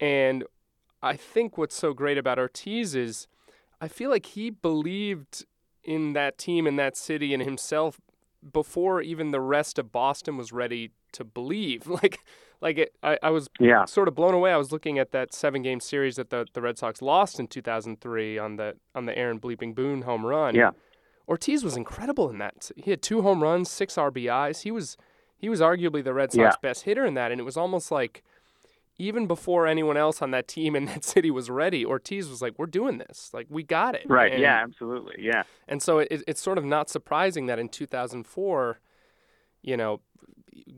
And 0.00 0.44
I 1.02 1.16
think 1.16 1.58
what's 1.58 1.74
so 1.74 1.92
great 1.92 2.18
about 2.18 2.38
Ortiz 2.38 2.94
is 2.94 3.26
I 3.80 3.88
feel 3.88 4.10
like 4.10 4.26
he 4.26 4.50
believed 4.50 5.44
in 5.84 6.12
that 6.12 6.38
team 6.38 6.66
in 6.66 6.76
that 6.76 6.96
city 6.96 7.32
and 7.32 7.42
himself 7.42 8.00
before 8.52 9.00
even 9.00 9.30
the 9.30 9.40
rest 9.40 9.78
of 9.78 9.92
Boston 9.92 10.36
was 10.36 10.52
ready 10.52 10.90
to 11.12 11.24
believe. 11.24 11.86
Like, 12.02 12.20
like 12.60 12.78
it, 12.78 12.92
I, 13.02 13.18
I 13.22 13.30
was 13.30 13.48
yeah. 13.60 13.84
sort 13.84 14.08
of 14.08 14.14
blown 14.14 14.34
away. 14.34 14.52
I 14.52 14.56
was 14.56 14.72
looking 14.72 14.98
at 14.98 15.12
that 15.12 15.32
seven 15.32 15.62
game 15.62 15.80
series 15.80 16.16
that 16.16 16.30
the, 16.30 16.46
the 16.54 16.60
Red 16.60 16.76
Sox 16.76 17.00
lost 17.00 17.38
in 17.38 17.46
2003 17.46 18.38
on 18.38 18.56
the 18.56 18.74
on 18.94 19.06
the 19.06 19.16
Aaron 19.16 19.38
Bleeping 19.38 19.74
Boone 19.74 20.02
home 20.02 20.26
run. 20.26 20.54
Yeah, 20.56 20.70
Ortiz 21.28 21.62
was 21.62 21.76
incredible 21.76 22.28
in 22.30 22.38
that. 22.38 22.70
He 22.76 22.90
had 22.90 23.02
two 23.02 23.22
home 23.22 23.42
runs, 23.42 23.70
six 23.70 23.94
RBIs. 23.94 24.62
He 24.62 24.70
was 24.70 24.96
he 25.36 25.48
was 25.48 25.60
arguably 25.60 26.02
the 26.02 26.14
Red 26.14 26.32
Sox 26.32 26.38
yeah. 26.38 26.52
best 26.60 26.82
hitter 26.82 27.04
in 27.04 27.14
that, 27.14 27.30
and 27.30 27.40
it 27.40 27.44
was 27.44 27.56
almost 27.56 27.92
like 27.92 28.24
even 28.98 29.26
before 29.26 29.66
anyone 29.66 29.96
else 29.96 30.20
on 30.20 30.32
that 30.32 30.48
team 30.48 30.74
in 30.74 30.84
that 30.86 31.04
city 31.04 31.30
was 31.30 31.48
ready, 31.48 31.84
Ortiz 31.84 32.28
was 32.28 32.42
like, 32.42 32.54
"We're 32.58 32.66
doing 32.66 32.98
this. 32.98 33.30
Like, 33.32 33.46
we 33.48 33.62
got 33.62 33.94
it." 33.94 34.04
Right. 34.06 34.32
And, 34.32 34.42
yeah. 34.42 34.60
Absolutely. 34.62 35.16
Yeah. 35.18 35.44
And 35.66 35.82
so 35.82 36.00
it, 36.00 36.22
it's 36.26 36.40
sort 36.40 36.58
of 36.58 36.64
not 36.64 36.90
surprising 36.90 37.46
that 37.46 37.58
in 37.58 37.68
2004, 37.68 38.80
you 39.62 39.76
know, 39.76 40.00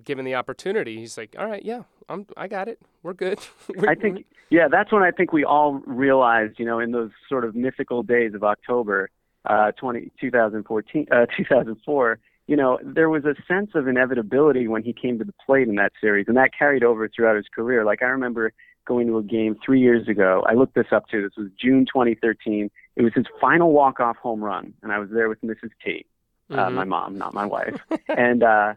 given 0.04 0.24
the 0.24 0.34
opportunity, 0.34 0.98
he's 0.98 1.16
like, 1.16 1.34
"All 1.38 1.46
right, 1.46 1.64
yeah, 1.64 1.82
I'm, 2.08 2.26
I 2.36 2.46
got 2.46 2.68
it. 2.68 2.80
We're 3.02 3.14
good." 3.14 3.38
I 3.88 3.94
think, 3.94 4.26
yeah, 4.50 4.68
that's 4.68 4.92
when 4.92 5.02
I 5.02 5.10
think 5.10 5.32
we 5.32 5.44
all 5.44 5.80
realized, 5.86 6.58
you 6.58 6.66
know, 6.66 6.78
in 6.78 6.92
those 6.92 7.10
sort 7.28 7.44
of 7.44 7.54
mythical 7.54 8.02
days 8.02 8.34
of 8.34 8.44
October, 8.44 9.10
uh, 9.46 9.72
20, 9.72 10.12
2014, 10.20 11.06
uh, 11.10 11.26
2004 11.36 12.18
you 12.50 12.57
know, 12.57 12.80
there 12.83 13.09
was 13.09 13.25
a 13.25 13.37
sense 13.47 13.71
of 13.76 13.87
inevitability 13.87 14.66
when 14.66 14.83
he 14.83 14.92
came 14.92 15.21
to 15.21 15.25
the 15.25 15.33
plate 15.47 15.69
in 15.69 15.76
that 15.76 15.92
series, 16.00 16.26
and 16.26 16.37
that 16.37 16.50
carried 16.52 16.83
over 16.83 17.09
throughout 17.09 17.37
his 17.37 17.47
career. 17.54 17.85
Like 17.85 18.02
I 18.02 18.07
remember 18.07 18.52
going 18.87 19.07
to 19.07 19.19
a 19.19 19.23
game 19.23 19.57
three 19.64 19.78
years 19.78 20.09
ago. 20.09 20.42
I 20.49 20.54
looked 20.54 20.75
this 20.75 20.88
up 20.90 21.07
too. 21.09 21.23
This 21.23 21.37
was 21.37 21.47
June 21.57 21.87
2013. 21.87 22.69
It 22.97 23.02
was 23.02 23.12
his 23.14 23.26
final 23.40 23.71
walk-off 23.71 24.16
home 24.16 24.42
run, 24.42 24.75
and 24.83 24.90
I 24.90 24.99
was 24.99 25.11
there 25.12 25.28
with 25.28 25.40
Mrs. 25.42 25.71
T, 25.85 26.04
uh, 26.50 26.57
mm-hmm. 26.57 26.75
my 26.75 26.83
mom, 26.83 27.16
not 27.16 27.35
my 27.35 27.47
wife, 27.47 27.80
and 28.09 28.42
uh, 28.42 28.75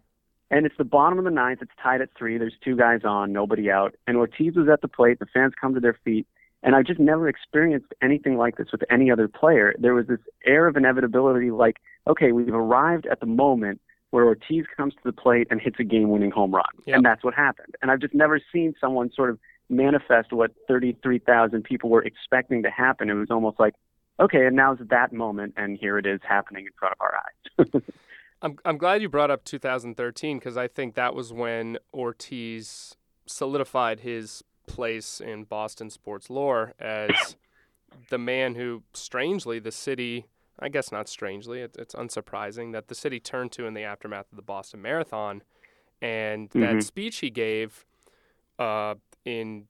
and 0.51 0.68
it's 0.68 0.77
the 0.77 0.84
bottom 0.84 1.18
of 1.18 1.25
the 1.25 1.32
ninth. 1.32 1.63
It's 1.63 1.72
tied 1.82 2.01
at 2.01 2.10
three. 2.15 2.38
There's 2.38 2.53
two 2.63 2.75
guys 2.75 3.01
on, 3.03 3.34
nobody 3.34 3.72
out, 3.72 3.96
and 4.06 4.18
Ortiz 4.18 4.53
was 4.53 4.70
at 4.70 4.82
the 4.82 4.88
plate. 4.88 5.18
The 5.18 5.25
fans 5.34 5.53
come 5.60 5.74
to 5.74 5.80
their 5.80 5.98
feet. 6.06 6.27
And 6.63 6.75
I've 6.75 6.86
just 6.86 7.00
never 7.00 7.27
experienced 7.27 7.93
anything 8.01 8.38
like 8.38 8.58
this 8.58 8.67
with 8.72 8.84
any 8.89 9.12
other 9.12 9.27
player. 9.27 9.74
There 9.77 9.93
was 9.93 10.08
this 10.08 10.20
air 10.46 10.67
of 10.67 10.77
inevitability, 10.77 11.51
like, 11.51 11.77
okay, 12.08 12.32
we've 12.32 12.53
arrived 12.53 13.05
at 13.05 13.20
the 13.20 13.25
moment 13.25 13.82
where 14.12 14.25
Ortiz 14.25 14.65
comes 14.77 14.93
to 14.93 15.00
the 15.03 15.12
plate 15.12 15.48
and 15.50 15.60
hits 15.60 15.77
a 15.79 15.84
game 15.84 16.10
winning 16.10 16.32
home 16.32 16.53
run. 16.53 16.63
Yep. 16.86 16.96
And 16.96 17.05
that's 17.05 17.24
what 17.24 17.34
happened. 17.34 17.75
And 17.82 17.91
I've 17.91 18.00
just 18.00 18.13
never 18.13 18.39
seen 18.51 18.74
someone 18.79 19.12
sort 19.13 19.29
of 19.29 19.39
manifest 19.70 20.32
what 20.32 20.51
33,000 20.67 21.63
people 21.63 21.89
were 21.89 22.03
expecting 22.03 22.63
to 22.63 22.70
happen. 22.70 23.10
It 23.10 23.13
was 23.13 23.32
almost 23.32 23.60
like, 23.60 23.74
okay, 24.20 24.46
and 24.46 24.55
now's 24.55 24.77
that 24.89 25.12
moment, 25.12 25.55
and 25.58 25.77
here 25.77 25.98
it 25.98 26.05
is 26.05 26.22
happening 26.27 26.65
in 26.65 26.72
front 26.77 26.93
of 26.93 27.01
our 27.01 27.15
eyes. 27.17 27.82
I'm 28.43 28.58
I'm 28.65 28.77
glad 28.77 29.01
you 29.01 29.08
brought 29.08 29.32
up 29.32 29.46
2013 29.46 30.38
because 30.38 30.58
I 30.58 30.67
think 30.67 30.96
that 30.96 31.15
was 31.15 31.32
when 31.32 31.77
Ortiz 31.93 32.98
solidified 33.25 34.01
his 34.01 34.43
place 34.74 35.22
in 35.22 35.44
Boston 35.44 35.89
sports 35.89 36.30
lore 36.30 36.74
as 36.80 37.36
the 38.10 38.18
man 38.18 38.56
who, 38.56 38.84
strangely, 38.94 39.60
the 39.60 39.72
city. 39.72 40.25
I 40.60 40.70
guess 40.70 40.92
not 40.92 41.10
strangely, 41.10 41.62
it, 41.62 41.75
it's 41.80 41.96
unsurprising 41.96 42.74
that 42.74 42.88
the 42.88 42.96
city 42.96 43.20
turned 43.20 43.51
to 43.53 43.65
in 43.65 43.74
the 43.74 43.84
aftermath 43.84 44.32
of 44.32 44.36
the 44.36 44.44
Boston 44.44 44.82
Marathon, 44.82 45.42
and 46.01 46.50
that 46.50 46.60
mm-hmm. 46.60 46.80
speech 46.80 47.18
he 47.18 47.30
gave 47.30 47.86
uh, 48.60 48.96
in 49.25 49.65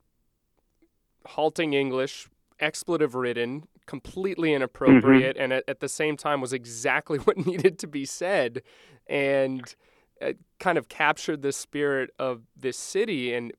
halting 1.26 1.72
English, 1.72 2.28
expletive 2.60 3.14
ridden, 3.14 3.66
completely 3.86 4.52
inappropriate, 4.52 5.36
mm-hmm. 5.36 5.44
and 5.44 5.52
at, 5.54 5.64
at 5.68 5.80
the 5.80 5.88
same 5.88 6.16
time 6.16 6.40
was 6.40 6.52
exactly 6.52 7.18
what 7.26 7.46
needed 7.46 7.78
to 7.78 7.86
be 7.86 8.04
said, 8.04 8.62
and 9.06 9.74
uh, 10.22 10.32
kind 10.60 10.78
of 10.78 10.88
captured 10.88 11.42
the 11.42 11.52
spirit 11.52 12.10
of 12.18 12.42
this 12.56 12.76
city. 12.76 13.34
And 13.34 13.52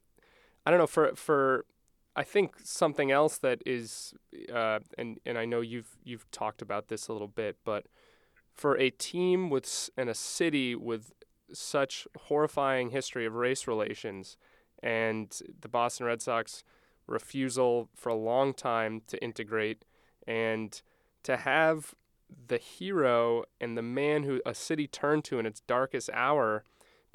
I 0.65 0.72
don't 0.72 0.79
know 0.79 0.88
for 0.88 1.15
for 1.15 1.65
I 2.15 2.24
think 2.24 2.55
something 2.63 3.12
else 3.12 3.38
that 3.39 3.62
is, 3.65 4.13
uh, 4.53 4.79
and 4.98 5.19
and 5.25 5.38
I 5.38 5.45
know 5.45 5.62
you've 5.62 5.98
you've 6.03 6.29
talked 6.31 6.62
about 6.62 6.88
this 6.88 7.07
a 7.07 7.13
little 7.13 7.27
bit, 7.27 7.57
but 7.65 7.86
for 8.53 8.77
a 8.77 8.89
team 8.89 9.50
with 9.50 9.89
and 9.98 10.10
a 10.10 10.13
city 10.13 10.75
with 10.75 11.12
such 11.51 12.07
horrifying 12.17 12.89
history 12.89 13.25
of 13.25 13.34
race 13.36 13.67
relations, 13.67 14.38
and 14.81 15.38
the 15.60 15.67
Boston 15.67 16.05
Red 16.05 16.22
Sox 16.22 16.63
refusal 17.05 17.89
for 17.93 18.10
a 18.10 18.15
long 18.15 18.53
time 18.53 19.01
to 19.07 19.22
integrate, 19.22 19.84
and 20.25 20.81
to 21.24 21.38
have 21.38 21.95
the 22.48 22.57
hero 22.57 23.43
and 23.60 23.77
the 23.77 23.81
man 23.81 24.24
who 24.24 24.41
a 24.45 24.55
city 24.55 24.88
turned 24.88 25.25
to 25.25 25.38
in 25.38 25.45
its 25.45 25.60
darkest 25.62 26.10
hour 26.13 26.63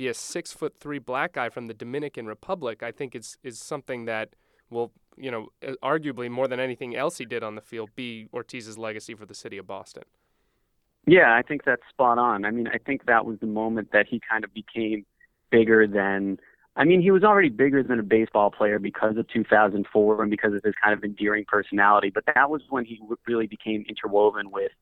be 0.00 0.08
a 0.08 0.14
six 0.14 0.50
foot 0.50 0.74
three 0.80 0.98
black 0.98 1.34
guy 1.34 1.50
from 1.50 1.66
the 1.66 1.74
Dominican 1.74 2.26
Republic, 2.26 2.82
I 2.82 2.90
think 2.90 3.14
is 3.14 3.36
is 3.42 3.58
something 3.58 4.06
that 4.06 4.30
will, 4.70 4.92
you 5.18 5.30
know, 5.30 5.48
uh, 5.66 5.74
arguably 5.82 6.30
more 6.30 6.48
than 6.48 6.58
anything 6.58 6.96
else 6.96 7.18
he 7.18 7.26
did 7.26 7.42
on 7.42 7.54
the 7.54 7.60
field, 7.60 7.90
be 7.94 8.26
Ortiz's 8.32 8.78
legacy 8.78 9.14
for 9.14 9.26
the 9.26 9.34
city 9.34 9.58
of 9.58 9.66
Boston. 9.66 10.04
Yeah, 11.06 11.34
I 11.34 11.42
think 11.42 11.64
that's 11.64 11.82
spot 11.90 12.16
on. 12.16 12.46
I 12.46 12.50
mean, 12.50 12.66
I 12.66 12.78
think 12.78 13.04
that 13.06 13.26
was 13.26 13.38
the 13.40 13.46
moment 13.46 13.88
that 13.92 14.06
he 14.08 14.22
kind 14.26 14.42
of 14.42 14.54
became 14.54 15.04
bigger 15.50 15.86
than. 15.86 16.38
I 16.76 16.84
mean, 16.84 17.02
he 17.02 17.10
was 17.10 17.22
already 17.22 17.50
bigger 17.50 17.82
than 17.82 17.98
a 17.98 18.02
baseball 18.02 18.50
player 18.50 18.78
because 18.78 19.18
of 19.18 19.28
2004 19.28 20.22
and 20.22 20.30
because 20.30 20.54
of 20.54 20.62
his 20.64 20.74
kind 20.82 20.94
of 20.94 21.04
endearing 21.04 21.44
personality. 21.46 22.08
But 22.08 22.24
that 22.34 22.48
was 22.48 22.62
when 22.70 22.86
he 22.86 22.98
really 23.26 23.48
became 23.48 23.84
interwoven 23.86 24.50
with 24.50 24.72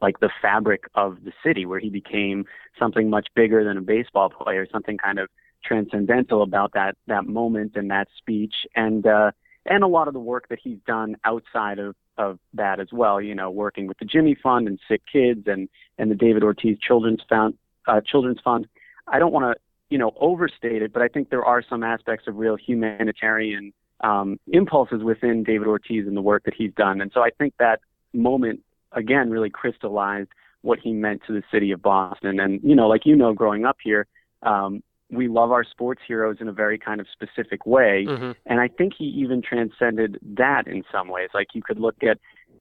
like 0.00 0.20
the 0.20 0.30
fabric 0.40 0.84
of 0.94 1.24
the 1.24 1.32
city, 1.44 1.66
where 1.66 1.80
he 1.80 1.90
became 1.90 2.44
something 2.78 3.10
much 3.10 3.28
bigger 3.34 3.64
than 3.64 3.76
a 3.76 3.82
baseball 3.82 4.30
player, 4.30 4.66
something 4.70 4.96
kind 4.98 5.18
of 5.18 5.28
transcendental 5.64 6.42
about 6.42 6.72
that 6.72 6.96
that 7.06 7.26
moment 7.26 7.72
and 7.74 7.90
that 7.90 8.08
speech, 8.16 8.54
and 8.74 9.06
uh, 9.06 9.30
and 9.66 9.84
a 9.84 9.86
lot 9.86 10.08
of 10.08 10.14
the 10.14 10.20
work 10.20 10.48
that 10.48 10.58
he's 10.62 10.78
done 10.86 11.16
outside 11.24 11.78
of 11.78 11.94
of 12.16 12.38
that 12.54 12.80
as 12.80 12.88
well. 12.92 13.20
You 13.20 13.34
know, 13.34 13.50
working 13.50 13.86
with 13.86 13.98
the 13.98 14.04
Jimmy 14.04 14.36
Fund 14.42 14.68
and 14.68 14.78
Sick 14.88 15.02
Kids 15.10 15.42
and 15.46 15.68
and 15.98 16.10
the 16.10 16.14
David 16.14 16.42
Ortiz 16.42 16.78
Children's 16.78 17.22
Fund. 17.28 17.54
Uh, 17.86 18.00
Children's 18.04 18.40
Fund. 18.42 18.66
I 19.08 19.18
don't 19.18 19.32
want 19.32 19.54
to 19.54 19.60
you 19.90 19.98
know 19.98 20.12
overstate 20.18 20.82
it, 20.82 20.92
but 20.92 21.02
I 21.02 21.08
think 21.08 21.30
there 21.30 21.44
are 21.44 21.62
some 21.68 21.82
aspects 21.82 22.26
of 22.26 22.36
real 22.36 22.56
humanitarian 22.56 23.72
um, 24.02 24.38
impulses 24.48 25.02
within 25.02 25.44
David 25.44 25.66
Ortiz 25.68 26.06
and 26.06 26.16
the 26.16 26.22
work 26.22 26.44
that 26.44 26.54
he's 26.54 26.72
done. 26.74 27.00
And 27.00 27.10
so 27.12 27.20
I 27.20 27.30
think 27.30 27.54
that 27.58 27.80
moment 28.12 28.60
again 28.92 29.30
really 29.30 29.50
crystallized 29.50 30.30
what 30.62 30.78
he 30.78 30.92
meant 30.92 31.22
to 31.26 31.32
the 31.32 31.42
city 31.50 31.70
of 31.72 31.82
Boston. 31.82 32.40
And 32.40 32.60
you 32.62 32.74
know, 32.74 32.88
like 32.88 33.06
you 33.06 33.16
know, 33.16 33.32
growing 33.32 33.64
up 33.64 33.78
here. 33.82 34.06
Um, 34.42 34.82
we 35.12 35.28
love 35.28 35.50
our 35.50 35.64
sports 35.64 36.00
heroes 36.06 36.36
in 36.40 36.48
a 36.48 36.52
very 36.52 36.78
kind 36.78 37.00
of 37.00 37.06
specific 37.12 37.66
way. 37.66 38.06
Mm-hmm. 38.08 38.30
And 38.46 38.60
I 38.60 38.68
think 38.68 38.92
he 38.96 39.06
even 39.06 39.42
transcended 39.42 40.18
that 40.36 40.68
in 40.68 40.84
some 40.92 41.08
ways. 41.08 41.30
Like 41.34 41.48
you 41.52 41.62
could 41.62 41.80
look 41.80 41.96
at 42.02 42.18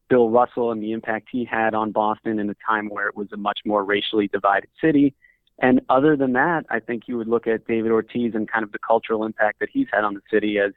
Bill 0.10 0.30
Russell 0.30 0.72
and 0.72 0.82
the 0.82 0.92
impact 0.92 1.28
he 1.32 1.46
had 1.46 1.74
on 1.74 1.92
Boston 1.92 2.40
in 2.40 2.50
a 2.50 2.56
time 2.68 2.90
where 2.90 3.08
it 3.08 3.16
was 3.16 3.28
a 3.32 3.38
much 3.38 3.60
more 3.66 3.84
racially 3.84 4.28
divided 4.28 4.70
city. 4.82 5.14
And 5.62 5.82
other 5.90 6.16
than 6.16 6.34
that, 6.34 6.66
I 6.70 6.80
think 6.80 7.04
you 7.08 7.18
would 7.18 7.28
look 7.28 7.46
at 7.46 7.68
David 7.68 7.92
Ortiz 7.92 8.34
and 8.34 8.50
kind 8.50 8.64
of 8.64 8.72
the 8.72 8.80
cultural 8.80 9.26
impact 9.26 9.60
that 9.60 9.70
he's 9.72 9.88
had 9.92 10.04
on 10.04 10.16
the 10.16 10.22
city 10.32 10.58
as 10.58 10.72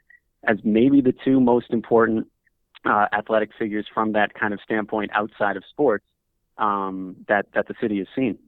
as 0.45 0.59
maybe 0.65 1.01
the 1.01 1.15
two 1.25 1.41
most 1.41 1.71
important 1.71 2.27
uh, 2.85 3.07
athletic 3.13 3.51
figures 3.59 3.87
from 3.93 4.13
that 4.13 4.35
kind 4.35 4.53
of 4.53 4.61
standpoint 4.65 5.11
outside 5.15 5.57
of 5.57 5.65
sports 5.71 6.05
um, 6.59 7.17
that 7.29 7.47
that 7.55 7.69
the 7.69 7.75
city 7.81 7.99
has 7.99 8.09
seen. 8.15 8.39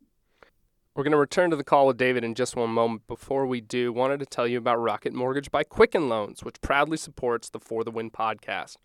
We're 0.95 1.03
going 1.03 1.13
to 1.13 1.19
return 1.19 1.51
to 1.51 1.57
the 1.57 1.65
call 1.65 1.89
with 1.89 1.97
David 1.97 2.23
in 2.23 2.37
just 2.37 2.55
one 2.55 2.71
moment. 2.71 3.09
Before 3.09 3.47
we 3.47 3.61
do, 3.61 3.93
wanted 3.93 4.21
to 4.21 4.27
tell 4.27 4.47
you 4.47 4.59
about 4.59 4.81
Rocket 4.81 5.13
Mortgage 5.13 5.51
by 5.51 5.65
Quicken 5.65 6.09
Loans, 6.09 6.45
which 6.45 6.61
proudly 6.61 6.97
supports 6.97 7.51
the 7.51 7.59
For 7.59 7.83
the 7.83 7.91
Win 7.91 8.13
podcast. 8.13 8.77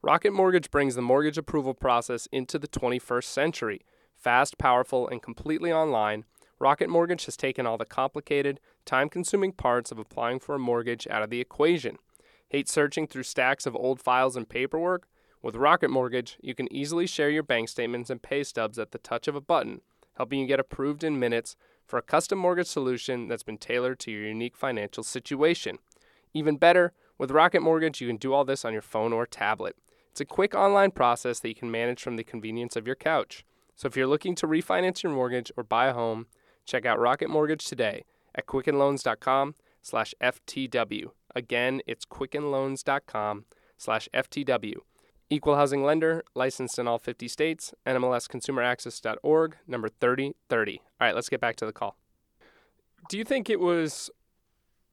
Rocket 0.00 0.32
Mortgage 0.32 0.70
brings 0.70 0.94
the 0.94 1.02
mortgage 1.02 1.36
approval 1.36 1.74
process 1.74 2.26
into 2.32 2.58
the 2.58 2.68
21st 2.68 3.24
century. 3.24 3.82
Fast, 4.16 4.56
powerful, 4.56 5.08
and 5.08 5.20
completely 5.20 5.70
online, 5.70 6.24
Rocket 6.58 6.88
Mortgage 6.88 7.26
has 7.26 7.36
taken 7.36 7.66
all 7.66 7.76
the 7.76 7.84
complicated, 7.84 8.60
time 8.84 9.08
consuming 9.10 9.52
parts 9.52 9.92
of 9.92 9.98
applying 9.98 10.38
for 10.38 10.54
a 10.54 10.58
mortgage 10.58 11.06
out 11.08 11.22
of 11.22 11.28
the 11.28 11.40
equation. 11.40 11.98
Hate 12.48 12.68
searching 12.68 13.06
through 13.06 13.24
stacks 13.24 13.66
of 13.66 13.76
old 13.76 14.00
files 14.00 14.36
and 14.36 14.48
paperwork? 14.48 15.08
With 15.42 15.56
Rocket 15.56 15.90
Mortgage, 15.90 16.36
you 16.40 16.54
can 16.54 16.72
easily 16.72 17.06
share 17.06 17.30
your 17.30 17.42
bank 17.42 17.68
statements 17.68 18.10
and 18.10 18.22
pay 18.22 18.42
stubs 18.42 18.78
at 18.78 18.90
the 18.90 18.98
touch 18.98 19.28
of 19.28 19.36
a 19.36 19.40
button 19.40 19.80
helping 20.18 20.40
you 20.40 20.46
get 20.46 20.60
approved 20.60 21.02
in 21.02 21.18
minutes 21.18 21.56
for 21.86 21.98
a 21.98 22.02
custom 22.02 22.38
mortgage 22.38 22.66
solution 22.66 23.28
that's 23.28 23.44
been 23.44 23.56
tailored 23.56 23.98
to 24.00 24.10
your 24.10 24.24
unique 24.24 24.56
financial 24.56 25.02
situation. 25.02 25.78
Even 26.34 26.56
better, 26.56 26.92
with 27.16 27.30
Rocket 27.30 27.62
Mortgage, 27.62 28.00
you 28.00 28.08
can 28.08 28.16
do 28.16 28.34
all 28.34 28.44
this 28.44 28.64
on 28.64 28.72
your 28.72 28.82
phone 28.82 29.12
or 29.12 29.24
tablet. 29.26 29.76
It's 30.10 30.20
a 30.20 30.26
quick 30.26 30.54
online 30.54 30.90
process 30.90 31.38
that 31.40 31.48
you 31.48 31.54
can 31.54 31.70
manage 31.70 32.02
from 32.02 32.16
the 32.16 32.24
convenience 32.24 32.76
of 32.76 32.86
your 32.86 32.96
couch. 32.96 33.44
So 33.76 33.86
if 33.86 33.96
you're 33.96 34.08
looking 34.08 34.34
to 34.36 34.46
refinance 34.46 35.02
your 35.02 35.12
mortgage 35.12 35.52
or 35.56 35.62
buy 35.62 35.86
a 35.86 35.94
home, 35.94 36.26
check 36.66 36.84
out 36.84 36.98
Rocket 36.98 37.30
Mortgage 37.30 37.64
today 37.64 38.04
at 38.34 38.46
quickenloans.com 38.46 39.54
slash 39.80 40.14
FTW. 40.20 41.10
Again, 41.38 41.82
it's 41.86 42.04
quickenloans.com 42.04 43.44
slash 43.76 44.08
FTW. 44.12 44.74
Equal 45.30 45.54
housing 45.54 45.84
lender, 45.84 46.24
licensed 46.34 46.80
in 46.80 46.88
all 46.88 46.98
50 46.98 47.28
states, 47.28 47.72
NMLSconsumeraccess.org, 47.86 49.56
number 49.68 49.88
3030. 49.88 50.78
All 50.78 50.84
right, 51.00 51.14
let's 51.14 51.28
get 51.28 51.40
back 51.40 51.54
to 51.56 51.64
the 51.66 51.72
call. 51.72 51.96
Do 53.08 53.16
you 53.16 53.22
think 53.22 53.48
it 53.48 53.60
was, 53.60 54.10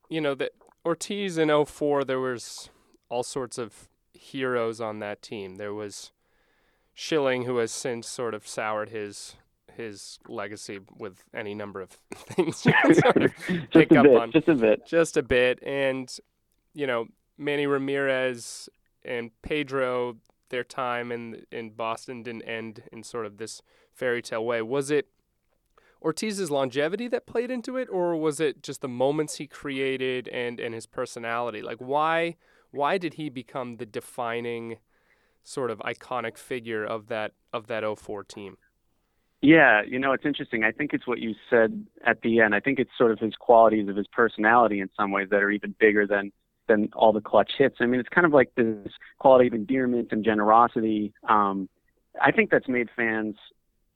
you 0.08 0.22
know, 0.22 0.36
that 0.36 0.52
Ortiz 0.86 1.40
in 1.40 1.66
04, 1.66 2.04
there 2.04 2.20
was 2.20 2.70
all 3.10 3.24
sorts 3.24 3.58
of 3.58 3.90
heroes 4.14 4.80
on 4.80 5.00
that 5.00 5.24
team. 5.24 5.56
There 5.56 5.74
was 5.74 6.12
Schilling, 6.94 7.46
who 7.46 7.58
has 7.58 7.72
since 7.72 8.08
sort 8.08 8.36
of 8.36 8.48
soured 8.48 8.90
his 8.90 9.36
his 9.76 10.20
legacy 10.30 10.80
with 10.98 11.24
any 11.34 11.54
number 11.54 11.82
of 11.82 11.90
things 12.14 12.66
you 12.66 12.74
can 12.82 12.96
sort 12.96 13.24
of 13.24 13.32
just 13.48 13.72
pick 13.72 13.92
a 13.92 14.00
up 14.00 14.04
bit, 14.06 14.18
on 14.18 14.32
just 14.32 14.48
a 14.48 14.56
bit. 14.56 14.86
just 14.88 15.18
a 15.18 15.24
bit. 15.24 15.60
And, 15.64 16.10
you 16.76 16.86
know, 16.86 17.08
Manny 17.38 17.66
Ramirez 17.66 18.70
and 19.04 19.32
Pedro, 19.42 20.18
their 20.50 20.64
time 20.64 21.12
in 21.12 21.46
in 21.52 21.72
Boston 21.72 22.22
didn't 22.22 22.44
end 22.44 22.84
in 22.92 23.02
sort 23.02 23.26
of 23.26 23.38
this 23.38 23.62
fairy 23.92 24.22
tale 24.22 24.46
way. 24.46 24.62
Was 24.62 24.92
it 24.92 25.08
Ortiz's 26.02 26.52
longevity 26.52 27.08
that 27.08 27.26
played 27.26 27.50
into 27.50 27.78
it, 27.78 27.88
or 27.90 28.16
was 28.16 28.40
it 28.40 28.62
just 28.62 28.82
the 28.82 28.88
moments 28.88 29.38
he 29.38 29.48
created 29.48 30.28
and 30.28 30.60
and 30.60 30.76
his 30.76 30.86
personality? 30.86 31.62
Like 31.62 31.80
why 31.80 32.36
why 32.72 32.98
did 32.98 33.16
he 33.16 33.30
become 33.30 33.78
the 33.78 33.86
defining 33.86 34.78
sort 35.44 35.72
of 35.72 35.80
iconic 35.80 36.38
figure 36.38 36.84
of 36.84 37.08
that 37.08 37.32
of 37.54 37.68
that 37.68 37.84
04 37.98 38.24
team? 38.24 38.58
Yeah, 39.42 39.84
you 39.88 40.00
know, 40.00 40.12
it's 40.12 40.26
interesting. 40.26 40.64
I 40.64 40.72
think 40.72 40.92
it's 40.94 41.06
what 41.06 41.20
you 41.20 41.36
said 41.50 41.86
at 42.06 42.22
the 42.22 42.40
end. 42.40 42.56
I 42.56 42.60
think 42.60 42.80
it's 42.80 42.90
sort 42.98 43.12
of 43.12 43.20
his 43.20 43.36
qualities 43.40 43.88
of 43.88 43.96
his 43.96 44.08
personality 44.08 44.80
in 44.80 44.90
some 44.98 45.12
ways 45.12 45.28
that 45.30 45.44
are 45.44 45.52
even 45.52 45.76
bigger 45.80 46.08
than 46.08 46.32
than 46.68 46.90
all 46.94 47.14
the 47.14 47.22
clutch 47.22 47.52
hits. 47.58 47.78
I 47.80 47.86
mean, 47.86 48.00
it's 48.00 48.10
kind 48.10 48.26
of 48.26 48.34
like 48.34 48.54
this 48.56 48.92
quality 49.20 49.48
of 49.48 49.54
endearment 49.54 50.10
and 50.12 50.24
generosity. 50.24 51.14
Um, 51.28 51.70
I 52.22 52.32
think 52.32 52.50
that's 52.50 52.68
made 52.68 52.90
fans, 52.96 53.36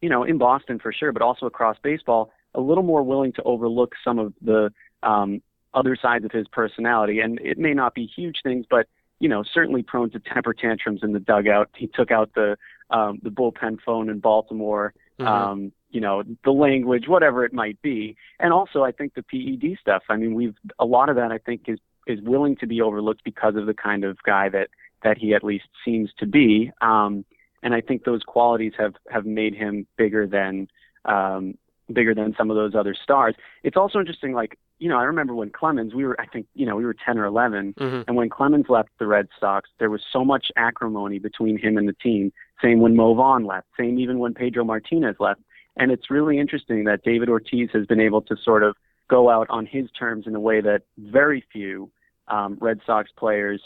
you 0.02 0.10
know, 0.10 0.24
in 0.24 0.38
Boston 0.38 0.80
for 0.80 0.92
sure, 0.92 1.12
but 1.12 1.22
also 1.22 1.46
across 1.46 1.78
baseball, 1.82 2.32
a 2.56 2.62
little 2.62 2.84
more 2.84 3.04
willing 3.04 3.34
to 3.34 3.44
overlook 3.44 3.94
some 4.04 4.20
of 4.20 4.34
the 4.42 4.72
um, 5.04 5.42
other 5.74 5.96
sides 5.96 6.26
of 6.26 6.32
his 6.32 6.48
personality. 6.48 7.20
And 7.20 7.40
it 7.42 7.58
may 7.58 7.74
not 7.74 7.94
be 7.94 8.06
huge 8.06 8.40
things, 8.44 8.66
but 8.70 8.88
you 9.20 9.28
know, 9.28 9.44
certainly 9.54 9.84
prone 9.84 10.10
to 10.12 10.20
temper 10.20 10.54
tantrums 10.54 11.02
in 11.04 11.12
the 11.12 11.20
dugout. 11.20 11.70
He 11.76 11.88
took 11.88 12.10
out 12.10 12.32
the 12.36 12.58
um, 12.90 13.20
the 13.22 13.30
bullpen 13.30 13.78
phone 13.86 14.10
in 14.10 14.20
Baltimore. 14.20 14.94
Mm-hmm. 15.20 15.28
Um, 15.28 15.72
you 15.92 16.00
know, 16.02 16.24
the 16.46 16.52
language, 16.52 17.08
whatever 17.08 17.44
it 17.44 17.52
might 17.52 17.82
be, 17.82 18.16
and 18.40 18.54
also 18.54 18.84
I 18.84 18.92
think 18.92 19.14
the 19.16 19.24
PED 19.24 19.78
stuff. 19.82 20.04
I 20.10 20.16
mean, 20.16 20.36
we've 20.36 20.56
a 20.78 20.86
lot 20.86 21.10
of 21.10 21.16
that. 21.18 21.32
I 21.32 21.38
think 21.40 21.64
is 21.68 21.80
is 22.10 22.20
willing 22.22 22.56
to 22.58 22.68
be 22.68 22.82
overlooked 22.82 23.24
because 23.24 23.56
of 23.56 23.66
the 23.68 23.74
kind 23.74 24.04
of 24.04 24.22
guy 24.24 24.50
that 24.50 24.70
that 25.04 25.18
he 25.18 25.34
at 25.34 25.44
least 25.44 25.68
seems 25.86 26.12
to 26.18 26.26
be. 26.26 26.72
Um, 26.82 27.24
and 27.64 27.74
I 27.74 27.82
think 27.82 28.04
those 28.04 28.24
qualities 28.24 28.74
have 28.78 28.96
have 29.10 29.26
made 29.26 29.54
him 29.56 29.88
bigger 29.98 30.28
than 30.28 30.68
um, 31.06 31.56
bigger 31.92 32.14
than 32.14 32.36
some 32.38 32.50
of 32.52 32.56
those 32.56 32.76
other 32.76 32.94
stars. 32.94 33.36
It's 33.64 33.78
also 33.78 34.00
interesting, 34.00 34.34
like 34.34 34.58
you 34.80 34.88
know, 34.88 34.98
I 34.98 35.04
remember 35.04 35.36
when 35.36 35.50
Clemens, 35.50 35.94
we 35.94 36.06
were, 36.06 36.20
I 36.22 36.26
think, 36.26 36.48
you 36.56 36.66
know, 36.66 36.78
we 36.78 36.86
were 36.86 36.94
10 36.94 37.18
or 37.18 37.26
11, 37.26 37.74
Mhm. 37.74 38.06
and 38.08 38.16
when 38.16 38.30
Clemens 38.30 38.68
left 38.70 38.88
the 38.98 39.08
Red 39.08 39.28
Sox, 39.38 39.70
there 39.78 39.90
was 39.90 40.02
so 40.10 40.24
much 40.24 40.54
acrimony 40.56 41.20
between 41.20 41.58
him 41.58 41.78
and 41.78 41.86
the 41.86 41.94
team. 41.94 42.32
Same 42.62 42.80
when 42.80 42.96
Mo 42.96 43.14
Vaughn 43.14 43.44
left. 43.44 43.68
Same 43.78 44.00
even 44.00 44.20
when 44.20 44.34
Pedro 44.34 44.64
Martinez 44.64 45.18
left. 45.20 45.42
And 45.76 45.92
it's 45.92 46.10
really 46.10 46.40
interesting 46.40 46.86
that 46.86 47.04
David 47.04 47.28
Ortiz 47.28 47.70
has 47.74 47.86
been 47.88 48.00
able 48.00 48.22
to 48.22 48.38
sort 48.38 48.64
of 48.64 48.78
go 49.10 49.30
out 49.30 49.48
on 49.50 49.66
his 49.66 49.92
terms 49.92 50.28
in 50.28 50.34
a 50.34 50.40
way 50.40 50.62
that 50.62 50.84
very 50.98 51.42
few 51.52 51.92
um, 52.30 52.58
Red 52.60 52.80
Sox 52.86 53.10
players 53.18 53.62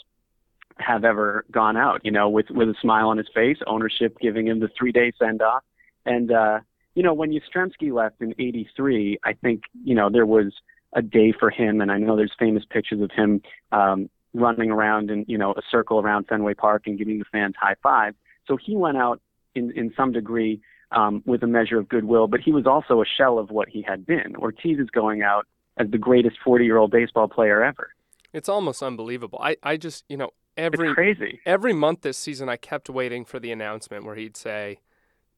have 0.78 1.04
ever 1.04 1.44
gone 1.50 1.76
out. 1.76 2.00
You 2.04 2.10
know, 2.10 2.28
with 2.28 2.46
with 2.50 2.68
a 2.68 2.74
smile 2.80 3.08
on 3.08 3.18
his 3.18 3.28
face, 3.34 3.58
ownership 3.66 4.16
giving 4.20 4.46
him 4.46 4.60
the 4.60 4.70
three 4.78 4.92
day 4.92 5.12
send 5.18 5.42
off, 5.42 5.62
and 6.04 6.32
uh, 6.32 6.60
you 6.94 7.02
know 7.02 7.14
when 7.14 7.30
Yastrzemski 7.30 7.92
left 7.92 8.20
in 8.20 8.34
'83, 8.38 9.18
I 9.24 9.32
think 9.34 9.62
you 9.84 9.94
know 9.94 10.10
there 10.10 10.26
was 10.26 10.52
a 10.94 11.02
day 11.02 11.32
for 11.38 11.50
him, 11.50 11.80
and 11.80 11.90
I 11.90 11.98
know 11.98 12.16
there's 12.16 12.34
famous 12.38 12.64
pictures 12.68 13.00
of 13.00 13.10
him 13.10 13.42
um, 13.72 14.08
running 14.32 14.70
around 14.70 15.10
in 15.10 15.24
you 15.28 15.38
know 15.38 15.52
a 15.52 15.62
circle 15.70 16.00
around 16.00 16.26
Fenway 16.26 16.54
Park 16.54 16.82
and 16.86 16.98
giving 16.98 17.18
the 17.18 17.24
fans 17.30 17.54
high 17.60 17.76
five. 17.82 18.14
So 18.46 18.56
he 18.56 18.76
went 18.76 18.96
out 18.96 19.20
in 19.54 19.72
in 19.76 19.92
some 19.96 20.12
degree 20.12 20.60
um, 20.90 21.22
with 21.26 21.42
a 21.42 21.46
measure 21.46 21.78
of 21.78 21.88
goodwill, 21.88 22.26
but 22.26 22.40
he 22.40 22.52
was 22.52 22.66
also 22.66 23.00
a 23.00 23.04
shell 23.04 23.38
of 23.38 23.50
what 23.50 23.68
he 23.68 23.82
had 23.82 24.06
been. 24.06 24.36
Ortiz 24.36 24.78
is 24.78 24.90
going 24.90 25.22
out 25.22 25.46
as 25.76 25.90
the 25.90 25.98
greatest 25.98 26.36
40 26.44 26.64
year 26.64 26.76
old 26.76 26.90
baseball 26.90 27.28
player 27.28 27.62
ever. 27.62 27.93
It's 28.34 28.48
almost 28.48 28.82
unbelievable. 28.82 29.38
I, 29.40 29.56
I 29.62 29.76
just, 29.78 30.04
you 30.08 30.16
know, 30.18 30.30
every 30.56 30.88
It's 30.88 30.94
crazy. 30.94 31.40
every 31.46 31.72
month 31.72 32.02
this 32.02 32.18
season, 32.18 32.48
I 32.50 32.56
kept 32.56 32.90
waiting 32.90 33.24
for 33.24 33.38
the 33.40 33.50
announcement 33.52 34.04
where 34.04 34.16
he'd 34.16 34.36
say, 34.36 34.80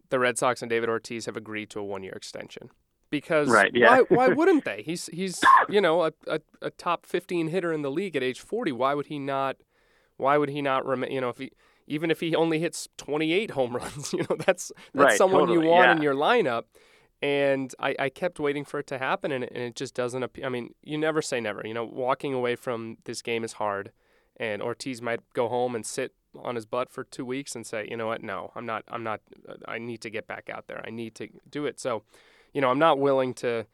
"The 0.08 0.18
Red 0.18 0.38
Sox 0.38 0.62
and 0.62 0.70
David 0.70 0.88
Ortiz 0.88 1.26
have 1.26 1.36
agreed 1.36 1.70
to 1.70 1.78
a 1.80 1.84
one-year 1.84 2.12
extension." 2.14 2.70
Because 3.08 3.48
Right, 3.48 3.70
yeah. 3.72 4.00
why, 4.08 4.16
why 4.16 4.28
wouldn't 4.38 4.64
they? 4.64 4.82
He's 4.82 5.06
he's 5.12 5.40
you 5.68 5.80
know 5.80 6.04
a, 6.04 6.12
a, 6.26 6.40
a 6.62 6.70
top 6.70 7.06
15 7.06 7.48
hitter 7.48 7.72
in 7.72 7.82
the 7.82 7.90
league 7.90 8.16
at 8.16 8.22
age 8.22 8.40
40. 8.40 8.72
Why 8.72 8.94
would 8.94 9.06
he 9.06 9.18
not? 9.18 9.56
Why 10.16 10.38
would 10.38 10.48
he 10.48 10.62
not 10.62 10.84
remain? 10.86 11.12
You 11.12 11.20
know, 11.20 11.28
if 11.28 11.38
he 11.38 11.52
even 11.86 12.10
if 12.10 12.20
he 12.20 12.34
only 12.34 12.58
hits 12.58 12.88
28 12.96 13.52
home 13.52 13.76
runs, 13.80 14.12
you 14.12 14.20
know 14.28 14.36
that's 14.44 14.72
that's 14.94 15.10
Right, 15.10 15.18
someone 15.18 15.42
totally, 15.42 15.64
you 15.64 15.70
want 15.70 15.86
yeah. 15.86 15.96
in 15.96 16.02
your 16.02 16.14
lineup. 16.14 16.64
And 17.26 17.74
I, 17.80 17.96
I 17.98 18.08
kept 18.08 18.38
waiting 18.38 18.64
for 18.64 18.78
it 18.80 18.86
to 18.88 18.98
happen, 18.98 19.32
and 19.32 19.42
it, 19.44 19.52
and 19.54 19.62
it 19.64 19.74
just 19.74 19.94
doesn't 19.94 20.22
appear. 20.22 20.46
I 20.46 20.48
mean, 20.48 20.74
you 20.82 20.96
never 20.98 21.20
say 21.22 21.40
never. 21.40 21.62
You 21.64 21.74
know, 21.74 21.84
walking 21.84 22.32
away 22.34 22.56
from 22.56 22.98
this 23.04 23.22
game 23.22 23.42
is 23.44 23.54
hard 23.54 23.90
and 24.38 24.62
Ortiz 24.62 25.00
might 25.00 25.20
go 25.32 25.48
home 25.48 25.74
and 25.74 25.84
sit 25.84 26.12
on 26.38 26.54
his 26.54 26.66
butt 26.66 26.90
for 26.90 27.04
two 27.04 27.24
weeks 27.24 27.54
and 27.54 27.66
say, 27.66 27.86
you 27.90 27.96
know 27.96 28.06
what, 28.06 28.22
no, 28.22 28.52
I'm 28.54 28.66
not, 28.66 28.84
I'm 28.88 29.02
not, 29.02 29.20
I 29.66 29.78
need 29.78 30.00
to 30.02 30.10
get 30.10 30.26
back 30.26 30.50
out 30.52 30.66
there. 30.66 30.82
I 30.86 30.90
need 30.90 31.14
to 31.16 31.28
do 31.50 31.64
it. 31.66 31.80
So, 31.80 32.02
you 32.52 32.60
know, 32.60 32.70
I'm 32.70 32.78
not 32.78 32.98
willing 32.98 33.32
to 33.34 33.66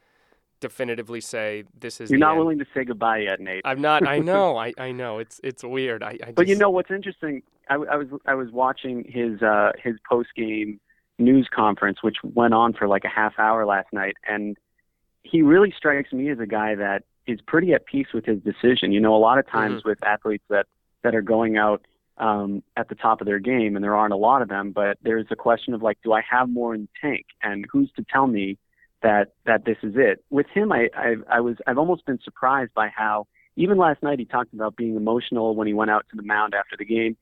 definitively 0.60 1.20
say 1.20 1.64
this 1.78 2.00
is. 2.00 2.10
You're 2.10 2.20
not 2.20 2.32
end. 2.32 2.38
willing 2.38 2.58
to 2.60 2.66
say 2.72 2.84
goodbye 2.84 3.18
yet, 3.18 3.40
Nate. 3.40 3.62
I'm 3.64 3.80
not. 3.80 4.06
I 4.06 4.18
know. 4.30 4.56
I, 4.56 4.72
I 4.78 4.92
know. 4.92 5.18
It's 5.18 5.40
it's 5.42 5.64
weird. 5.64 6.02
I, 6.02 6.10
I 6.10 6.16
just, 6.16 6.34
But 6.36 6.46
you 6.46 6.56
know 6.56 6.70
what's 6.70 6.90
interesting? 6.90 7.42
I, 7.68 7.74
I 7.74 7.96
was 7.96 8.06
I 8.26 8.34
was 8.34 8.50
watching 8.50 9.04
his 9.08 9.42
uh, 9.42 9.72
his 9.82 9.96
post 10.08 10.30
game 10.36 10.80
news 11.22 11.48
conference, 11.54 12.02
which 12.02 12.16
went 12.22 12.54
on 12.54 12.72
for 12.72 12.88
like 12.88 13.04
a 13.04 13.08
half 13.08 13.38
hour 13.38 13.64
last 13.64 13.88
night, 13.92 14.16
and 14.26 14.56
he 15.22 15.42
really 15.42 15.72
strikes 15.76 16.12
me 16.12 16.30
as 16.30 16.38
a 16.38 16.46
guy 16.46 16.74
that 16.74 17.04
is 17.26 17.40
pretty 17.46 17.72
at 17.72 17.86
peace 17.86 18.08
with 18.12 18.24
his 18.24 18.40
decision. 18.40 18.92
You 18.92 19.00
know, 19.00 19.14
a 19.14 19.18
lot 19.18 19.38
of 19.38 19.48
times 19.48 19.84
with 19.84 20.02
athletes 20.04 20.44
that 20.48 20.66
that 21.02 21.14
are 21.14 21.22
going 21.22 21.56
out 21.56 21.84
um, 22.18 22.62
at 22.76 22.88
the 22.88 22.94
top 22.94 23.20
of 23.20 23.26
their 23.26 23.38
game, 23.38 23.74
and 23.74 23.84
there 23.84 23.96
aren't 23.96 24.12
a 24.12 24.16
lot 24.16 24.42
of 24.42 24.48
them, 24.48 24.72
but 24.72 24.98
there's 25.02 25.26
a 25.30 25.36
question 25.36 25.74
of 25.74 25.82
like, 25.82 25.98
do 26.04 26.12
I 26.12 26.22
have 26.28 26.48
more 26.48 26.74
in 26.74 26.82
the 26.82 27.08
tank, 27.08 27.26
and 27.42 27.66
who's 27.70 27.90
to 27.96 28.04
tell 28.12 28.26
me 28.26 28.58
that 29.02 29.32
that 29.46 29.64
this 29.64 29.78
is 29.82 29.94
it? 29.96 30.24
With 30.30 30.46
him, 30.52 30.72
I 30.72 30.88
I, 30.94 31.14
I 31.30 31.40
was 31.40 31.56
I've 31.66 31.78
almost 31.78 32.06
been 32.06 32.18
surprised 32.22 32.72
by 32.74 32.88
how 32.88 33.26
even 33.56 33.76
last 33.78 34.02
night 34.02 34.18
he 34.18 34.24
talked 34.24 34.54
about 34.54 34.76
being 34.76 34.96
emotional 34.96 35.54
when 35.54 35.66
he 35.66 35.74
went 35.74 35.90
out 35.90 36.06
to 36.10 36.16
the 36.16 36.22
mound 36.22 36.54
after 36.54 36.76
the 36.76 36.84
game 36.84 37.16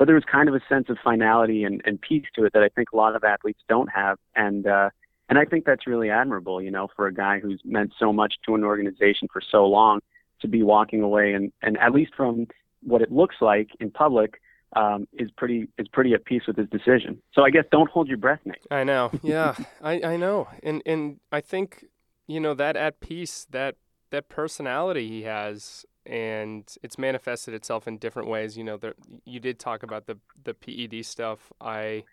but 0.00 0.06
there 0.06 0.14
was 0.14 0.24
kind 0.24 0.48
of 0.48 0.54
a 0.54 0.62
sense 0.66 0.88
of 0.88 0.96
finality 1.04 1.62
and, 1.62 1.82
and 1.84 2.00
peace 2.00 2.24
to 2.34 2.46
it 2.46 2.54
that 2.54 2.62
I 2.62 2.70
think 2.70 2.90
a 2.90 2.96
lot 2.96 3.14
of 3.14 3.22
athletes 3.22 3.60
don't 3.68 3.90
have, 3.94 4.16
and 4.34 4.66
uh, 4.66 4.88
and 5.28 5.38
I 5.38 5.44
think 5.44 5.66
that's 5.66 5.86
really 5.86 6.08
admirable, 6.08 6.62
you 6.62 6.70
know, 6.70 6.88
for 6.96 7.06
a 7.06 7.12
guy 7.12 7.38
who's 7.38 7.60
meant 7.66 7.92
so 7.98 8.10
much 8.10 8.36
to 8.46 8.54
an 8.54 8.64
organization 8.64 9.28
for 9.30 9.42
so 9.42 9.66
long 9.66 10.00
to 10.40 10.48
be 10.48 10.62
walking 10.62 11.02
away 11.02 11.34
and 11.34 11.52
and 11.60 11.76
at 11.76 11.92
least 11.92 12.14
from 12.16 12.46
what 12.82 13.02
it 13.02 13.12
looks 13.12 13.36
like 13.42 13.68
in 13.78 13.90
public 13.90 14.40
um, 14.74 15.06
is 15.12 15.30
pretty 15.36 15.68
is 15.76 15.86
pretty 15.88 16.14
at 16.14 16.24
peace 16.24 16.44
with 16.46 16.56
his 16.56 16.68
decision. 16.70 17.20
So 17.34 17.42
I 17.42 17.50
guess 17.50 17.64
don't 17.70 17.90
hold 17.90 18.08
your 18.08 18.16
breath, 18.16 18.40
Nate. 18.46 18.66
I 18.70 18.84
know. 18.84 19.10
Yeah, 19.22 19.54
I, 19.82 20.00
I 20.02 20.16
know. 20.16 20.48
And 20.62 20.82
and 20.86 21.20
I 21.30 21.42
think 21.42 21.84
you 22.26 22.40
know 22.40 22.54
that 22.54 22.74
at 22.74 23.00
peace, 23.00 23.46
that 23.50 23.76
that 24.08 24.30
personality 24.30 25.08
he 25.08 25.22
has, 25.24 25.84
and 26.06 26.64
it's 26.82 26.98
manifested 26.98 27.54
itself 27.54 27.86
in 27.86 27.98
different 27.98 28.28
ways. 28.28 28.56
You 28.56 28.64
know, 28.64 28.76
there, 28.76 28.94
you 29.24 29.40
did 29.40 29.58
talk 29.58 29.82
about 29.82 30.06
the 30.06 30.18
the 30.42 30.54
PED 30.54 31.04
stuff. 31.04 31.52
I 31.60 32.04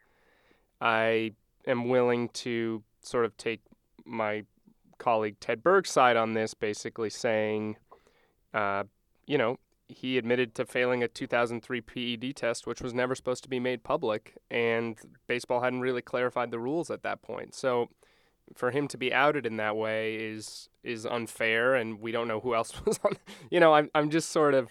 I 0.81 1.33
am 1.65 1.89
willing 1.89 2.29
to 2.29 2.83
sort 3.01 3.25
of 3.25 3.35
take 3.37 3.61
my 4.05 4.43
colleague 4.97 5.39
Ted 5.39 5.63
Berg's 5.63 5.91
side 5.91 6.17
on 6.17 6.33
this, 6.33 6.53
basically 6.53 7.09
saying, 7.09 7.77
uh, 8.53 8.83
you 9.25 9.37
know, 9.37 9.57
he 9.87 10.17
admitted 10.17 10.53
to 10.55 10.65
failing 10.65 11.03
a 11.03 11.07
2003 11.07 11.81
PED 11.81 12.35
test, 12.35 12.67
which 12.67 12.81
was 12.81 12.93
never 12.93 13.15
supposed 13.15 13.43
to 13.43 13.49
be 13.49 13.59
made 13.59 13.83
public, 13.83 14.37
and 14.51 14.97
baseball 15.27 15.61
hadn't 15.61 15.81
really 15.81 16.01
clarified 16.01 16.51
the 16.51 16.59
rules 16.59 16.89
at 16.89 17.03
that 17.03 17.21
point. 17.21 17.55
So, 17.55 17.89
for 18.55 18.71
him 18.71 18.87
to 18.89 18.97
be 18.97 19.13
outed 19.13 19.45
in 19.45 19.57
that 19.57 19.75
way 19.75 20.15
is 20.15 20.69
is 20.83 21.05
unfair, 21.05 21.75
and 21.75 21.99
we 21.99 22.11
don't 22.11 22.27
know 22.27 22.39
who 22.39 22.55
else 22.55 22.73
was 22.85 22.99
on. 23.03 23.13
You 23.49 23.59
know, 23.59 23.73
I'm 23.73 23.89
I'm 23.93 24.09
just 24.09 24.29
sort 24.29 24.53
of. 24.53 24.69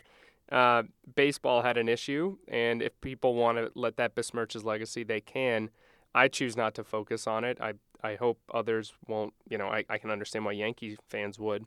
Uh, 0.52 0.84
baseball 1.16 1.62
had 1.62 1.76
an 1.76 1.88
issue, 1.88 2.36
and 2.46 2.80
if 2.80 3.00
people 3.00 3.34
want 3.34 3.58
to 3.58 3.68
let 3.74 3.96
that 3.96 4.14
besmirch 4.14 4.52
his 4.52 4.62
legacy, 4.62 5.02
they 5.02 5.20
can. 5.20 5.70
I 6.14 6.28
choose 6.28 6.56
not 6.56 6.72
to 6.76 6.84
focus 6.84 7.26
on 7.26 7.42
it. 7.42 7.58
I 7.60 7.72
I 8.00 8.14
hope 8.14 8.38
others 8.54 8.92
won't. 9.08 9.34
You 9.48 9.58
know, 9.58 9.66
I, 9.66 9.84
I 9.88 9.98
can 9.98 10.10
understand 10.10 10.44
why 10.44 10.52
Yankee 10.52 10.98
fans 11.08 11.38
would, 11.40 11.64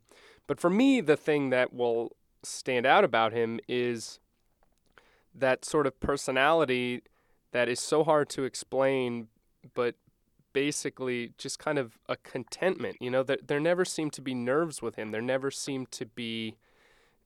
but 0.47 0.61
for 0.61 0.69
me, 0.69 1.01
the 1.01 1.17
thing 1.17 1.49
that 1.49 1.73
will 1.73 2.15
stand 2.41 2.85
out 2.85 3.03
about 3.03 3.33
him 3.33 3.59
is 3.67 4.19
that 5.35 5.65
sort 5.65 5.85
of 5.85 5.99
personality 5.99 7.01
that 7.51 7.67
is 7.67 7.79
so 7.79 8.03
hard 8.03 8.29
to 8.29 8.43
explain, 8.43 9.27
but 9.73 9.95
basically 10.53 11.33
just 11.37 11.59
kind 11.59 11.77
of 11.77 11.97
a 12.07 12.15
contentment. 12.17 12.97
You 12.99 13.09
know, 13.11 13.23
that 13.23 13.47
there 13.47 13.59
never 13.59 13.85
seemed 13.85 14.13
to 14.13 14.21
be 14.21 14.33
nerves 14.33 14.81
with 14.81 14.95
him. 14.95 15.11
There 15.11 15.21
never 15.21 15.51
seemed 15.51 15.91
to 15.91 16.05
be 16.05 16.57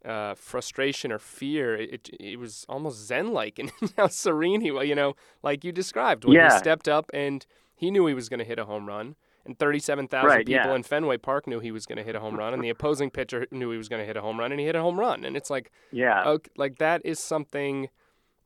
uh, 0.05 0.35
frustration 0.35 1.11
or 1.11 1.19
fear. 1.19 1.75
It, 1.75 1.89
it, 1.93 2.09
it 2.19 2.39
was 2.39 2.65
almost 2.67 3.05
zen-like, 3.05 3.59
and 3.59 3.71
how 3.97 4.07
serene 4.07 4.61
he 4.61 4.71
was. 4.71 4.87
You 4.87 4.95
know, 4.95 5.15
like 5.41 5.63
you 5.63 5.71
described 5.71 6.25
when 6.25 6.35
he 6.53 6.57
stepped 6.59 6.87
up 6.87 7.09
and 7.13 7.45
he 7.75 7.91
knew 7.91 8.05
he 8.07 8.13
was 8.13 8.29
going 8.29 8.39
to 8.39 8.45
hit 8.45 8.59
a 8.59 8.65
home 8.65 8.87
run. 8.87 9.15
And 9.45 9.59
37,000 9.59 10.25
Right, 10.25 10.45
people 10.45 10.69
yeah. 10.69 10.73
in 10.73 10.83
Fenway 10.83 11.17
Park 11.17 11.47
knew 11.47 11.59
he 11.59 11.71
was 11.71 11.85
going 11.85 11.97
to 11.97 12.03
hit 12.03 12.15
a 12.15 12.21
home 12.21 12.37
run, 12.37 12.53
and 12.53 12.63
the 12.63 12.69
opposing 12.69 13.11
pitcher 13.11 13.45
knew 13.51 13.71
he 13.71 13.77
was 13.77 13.89
going 13.89 13.99
to 13.99 14.05
hit 14.05 14.15
a 14.15 14.21
home 14.21 14.39
run, 14.39 14.51
and 14.53 14.59
he 14.61 14.65
hit 14.65 14.75
a 14.75 14.81
home 14.81 14.97
run. 14.97 15.25
And 15.25 15.35
it's 15.35 15.49
like, 15.49 15.69
Yeah. 15.91 16.23
okay, 16.25 16.49
like 16.55 16.77
that 16.77 17.01
is 17.03 17.19
something 17.19 17.89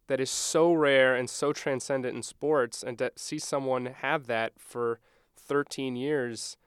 that 0.07 0.19
is 0.19 0.29
so 0.29 0.73
rare 0.73 1.15
and 1.15 1.29
so 1.29 1.53
transcendent 1.53 2.15
in 2.15 2.23
sports, 2.23 2.83
and 2.83 2.97
to 2.97 3.11
see 3.15 3.39
someone 3.39 3.85
have 3.87 4.27
that 4.27 4.53
for 4.57 4.99
13 5.35 5.95
years 5.95 6.57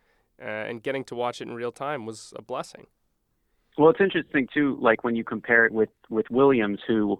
uh, 0.40 0.44
and 0.44 0.82
getting 0.82 1.04
to 1.04 1.14
watch 1.14 1.40
it 1.40 1.48
in 1.48 1.54
real 1.54 1.72
time 1.72 2.06
was 2.06 2.32
a 2.36 2.42
blessing. 2.42 2.86
Well, 3.78 3.90
it's 3.90 4.00
interesting 4.00 4.48
too, 4.52 4.78
like 4.80 5.04
when 5.04 5.16
you 5.16 5.24
compare 5.24 5.64
it 5.64 5.72
with 5.72 5.90
with 6.08 6.28
Williams, 6.30 6.80
who 6.86 7.18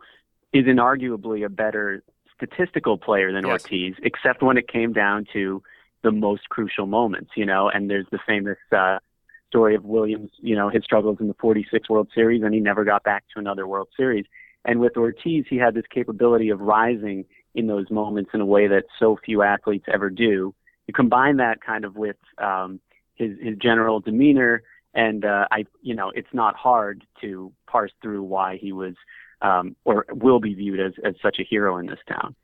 is 0.53 0.65
inarguably 0.65 1.45
a 1.45 1.49
better 1.49 2.03
statistical 2.35 2.99
player 2.99 3.33
than 3.33 3.47
Yes. 3.47 3.65
Ortiz, 3.65 3.95
except 4.03 4.43
when 4.43 4.57
it 4.57 4.69
came 4.69 4.93
down 4.93 5.27
to 5.33 5.63
the 6.03 6.11
most 6.11 6.49
crucial 6.49 6.87
moments, 6.87 7.31
you 7.37 7.47
know. 7.47 7.69
And 7.69 7.89
there's 7.89 8.07
the 8.11 8.19
famous 8.27 8.59
uh, 8.73 8.99
story 9.49 9.75
of 9.75 9.85
Williams, 9.85 10.31
you 10.39 10.57
know, 10.57 10.69
his 10.69 10.83
struggles 10.83 11.19
in 11.21 11.29
the 11.29 11.35
'46 11.35 11.89
World 11.89 12.09
Series, 12.15 12.43
and 12.43 12.53
he 12.53 12.61
never 12.61 12.85
got 12.85 13.05
back 13.05 13.25
to 13.35 13.39
another 13.39 13.67
World 13.67 13.89
Series. 13.97 14.27
And 14.65 14.81
with 14.81 14.97
Ortiz, 14.97 15.47
he 15.49 15.57
had 15.57 15.75
this 15.75 15.87
capability 15.93 16.51
of 16.51 16.61
rising 16.61 17.25
in 17.55 17.67
those 17.67 17.91
moments 17.91 18.31
in 18.35 18.41
a 18.41 18.47
way 18.47 18.69
that 18.69 18.85
so 18.99 19.19
few 19.25 19.43
athletes 19.43 19.87
ever 19.93 20.11
do. 20.11 20.55
You 20.87 20.95
combine 20.95 21.39
that 21.39 21.61
kind 21.65 21.85
of 21.85 21.97
with 21.97 22.17
um, 22.39 22.81
his 23.15 23.39
his 23.41 23.57
general 23.57 24.01
demeanor 24.01 24.63
and 24.95 25.25
uh, 25.25 25.47
I, 25.51 25.67
you 25.83 25.95
know, 25.95 26.11
it's 26.15 26.33
not 26.33 26.57
hard 26.57 27.05
to 27.21 27.53
parse 27.67 27.93
through 28.03 28.23
why 28.25 28.57
he 28.57 28.73
was 28.73 28.95
um, 29.43 29.77
or 29.85 30.07
will 30.11 30.41
be 30.41 30.55
viewed 30.55 30.81
as 30.81 30.93
as 31.05 31.15
such 31.23 31.39
a 31.39 31.45
hero 31.45 31.79
in 31.79 31.87
this 31.87 32.01
town. 32.09 32.35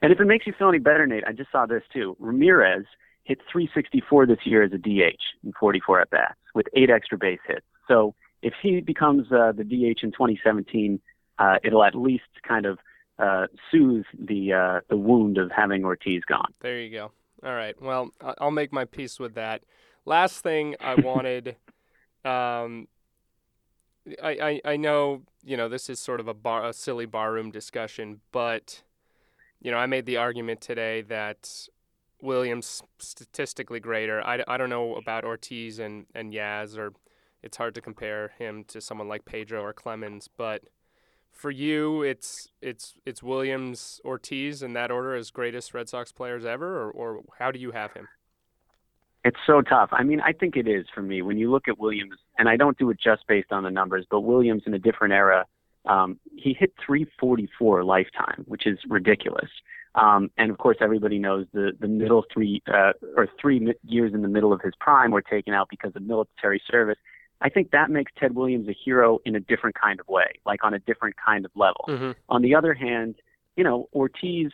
And 0.00 0.12
if 0.12 0.20
it 0.20 0.26
makes 0.26 0.46
you 0.46 0.52
feel 0.56 0.68
any 0.68 0.78
better, 0.78 1.06
Nate, 1.06 1.24
I 1.26 1.32
just 1.32 1.50
saw 1.50 1.66
this 1.66 1.82
too. 1.92 2.16
Ramirez 2.20 2.84
hit 3.24 3.40
364 3.52 4.26
this 4.26 4.38
year 4.44 4.62
as 4.62 4.72
a 4.72 4.78
DH 4.78 5.20
in 5.44 5.52
44 5.58 6.00
at 6.02 6.10
bats 6.10 6.38
with 6.54 6.66
eight 6.74 6.88
extra 6.88 7.18
base 7.18 7.40
hits. 7.46 7.66
So 7.88 8.14
if 8.42 8.54
he 8.62 8.80
becomes 8.80 9.30
uh, 9.32 9.52
the 9.52 9.64
DH 9.64 10.04
in 10.04 10.12
2017, 10.12 11.00
uh, 11.38 11.56
it'll 11.62 11.84
at 11.84 11.94
least 11.94 12.24
kind 12.46 12.66
of 12.66 12.78
uh, 13.18 13.46
soothe 13.70 14.04
the 14.18 14.52
uh, 14.52 14.80
the 14.88 14.96
wound 14.96 15.38
of 15.38 15.50
having 15.50 15.84
Ortiz 15.84 16.22
gone. 16.24 16.52
There 16.60 16.78
you 16.80 16.90
go. 16.90 17.12
All 17.44 17.54
right. 17.54 17.80
Well, 17.80 18.10
I'll 18.38 18.50
make 18.50 18.72
my 18.72 18.84
peace 18.84 19.18
with 19.18 19.34
that. 19.34 19.62
last 20.04 20.40
thing 20.42 20.74
I 20.80 20.94
wanted, 21.00 21.56
um, 22.24 22.88
I, 24.22 24.60
I 24.64 24.72
I 24.72 24.76
know 24.76 25.22
you 25.44 25.56
know 25.56 25.68
this 25.68 25.88
is 25.88 26.00
sort 26.00 26.20
of 26.20 26.28
a 26.28 26.34
bar 26.34 26.66
a 26.66 26.72
silly 26.72 27.06
barroom 27.06 27.50
discussion, 27.50 28.20
but 28.32 28.82
you 29.60 29.70
know 29.70 29.78
I 29.78 29.86
made 29.86 30.06
the 30.06 30.16
argument 30.16 30.60
today 30.60 31.02
that 31.02 31.68
Williams 32.22 32.82
statistically 32.98 33.80
greater. 33.80 34.20
I, 34.22 34.42
I 34.48 34.56
don't 34.56 34.70
know 34.70 34.94
about 34.96 35.24
Ortiz 35.24 35.78
and 35.78 36.06
and 36.14 36.32
Yaz 36.32 36.76
or 36.76 36.92
it's 37.42 37.56
hard 37.56 37.74
to 37.76 37.80
compare 37.80 38.32
him 38.38 38.64
to 38.64 38.80
someone 38.80 39.08
like 39.08 39.24
Pedro 39.24 39.62
or 39.62 39.72
Clemens, 39.72 40.28
but 40.36 40.64
for 41.32 41.50
you, 41.50 42.02
it's 42.02 42.48
it's 42.60 42.94
it's 43.06 43.22
Williams, 43.22 44.00
Ortiz 44.04 44.62
in 44.62 44.72
that 44.72 44.90
order 44.90 45.14
as 45.14 45.30
greatest 45.30 45.72
Red 45.74 45.88
Sox 45.88 46.12
players 46.12 46.44
ever, 46.44 46.82
or, 46.82 46.90
or 46.90 47.22
how 47.38 47.50
do 47.50 47.58
you 47.58 47.70
have 47.70 47.92
him? 47.92 48.08
It's 49.24 49.38
so 49.46 49.62
tough. 49.62 49.90
I 49.92 50.04
mean, 50.04 50.20
I 50.20 50.32
think 50.32 50.56
it 50.56 50.68
is 50.68 50.86
for 50.94 51.02
me. 51.02 51.22
When 51.22 51.38
you 51.38 51.50
look 51.50 51.68
at 51.68 51.78
Williams, 51.78 52.14
and 52.38 52.48
I 52.48 52.56
don't 52.56 52.78
do 52.78 52.90
it 52.90 52.98
just 53.02 53.26
based 53.26 53.52
on 53.52 53.62
the 53.62 53.70
numbers, 53.70 54.06
but 54.10 54.20
Williams 54.20 54.62
in 54.66 54.74
a 54.74 54.78
different 54.78 55.12
era, 55.12 55.44
um, 55.86 56.18
he 56.36 56.54
hit 56.58 56.72
344 56.84 57.84
lifetime, 57.84 58.44
which 58.46 58.66
is 58.66 58.78
ridiculous. 58.88 59.50
Um, 59.94 60.30
and 60.38 60.50
of 60.50 60.58
course, 60.58 60.76
everybody 60.80 61.18
knows 61.18 61.46
the 61.52 61.72
the 61.80 61.88
middle 61.88 62.24
three 62.32 62.62
uh, 62.72 62.92
or 63.16 63.28
three 63.40 63.74
years 63.84 64.14
in 64.14 64.22
the 64.22 64.28
middle 64.28 64.52
of 64.52 64.60
his 64.62 64.74
prime 64.80 65.10
were 65.10 65.22
taken 65.22 65.54
out 65.54 65.68
because 65.70 65.92
of 65.96 66.02
military 66.02 66.62
service. 66.70 66.98
I 67.40 67.48
think 67.48 67.70
that 67.70 67.90
makes 67.90 68.12
Ted 68.18 68.34
Williams 68.34 68.68
a 68.68 68.72
hero 68.84 69.20
in 69.24 69.36
a 69.36 69.40
different 69.40 69.76
kind 69.80 70.00
of 70.00 70.08
way, 70.08 70.40
like 70.44 70.64
on 70.64 70.74
a 70.74 70.78
different 70.80 71.16
kind 71.24 71.44
of 71.44 71.52
level. 71.54 71.84
Mm-hmm. 71.88 72.10
On 72.28 72.42
the 72.42 72.54
other 72.54 72.74
hand, 72.74 73.14
you 73.56 73.64
know, 73.64 73.88
Ortiz 73.94 74.50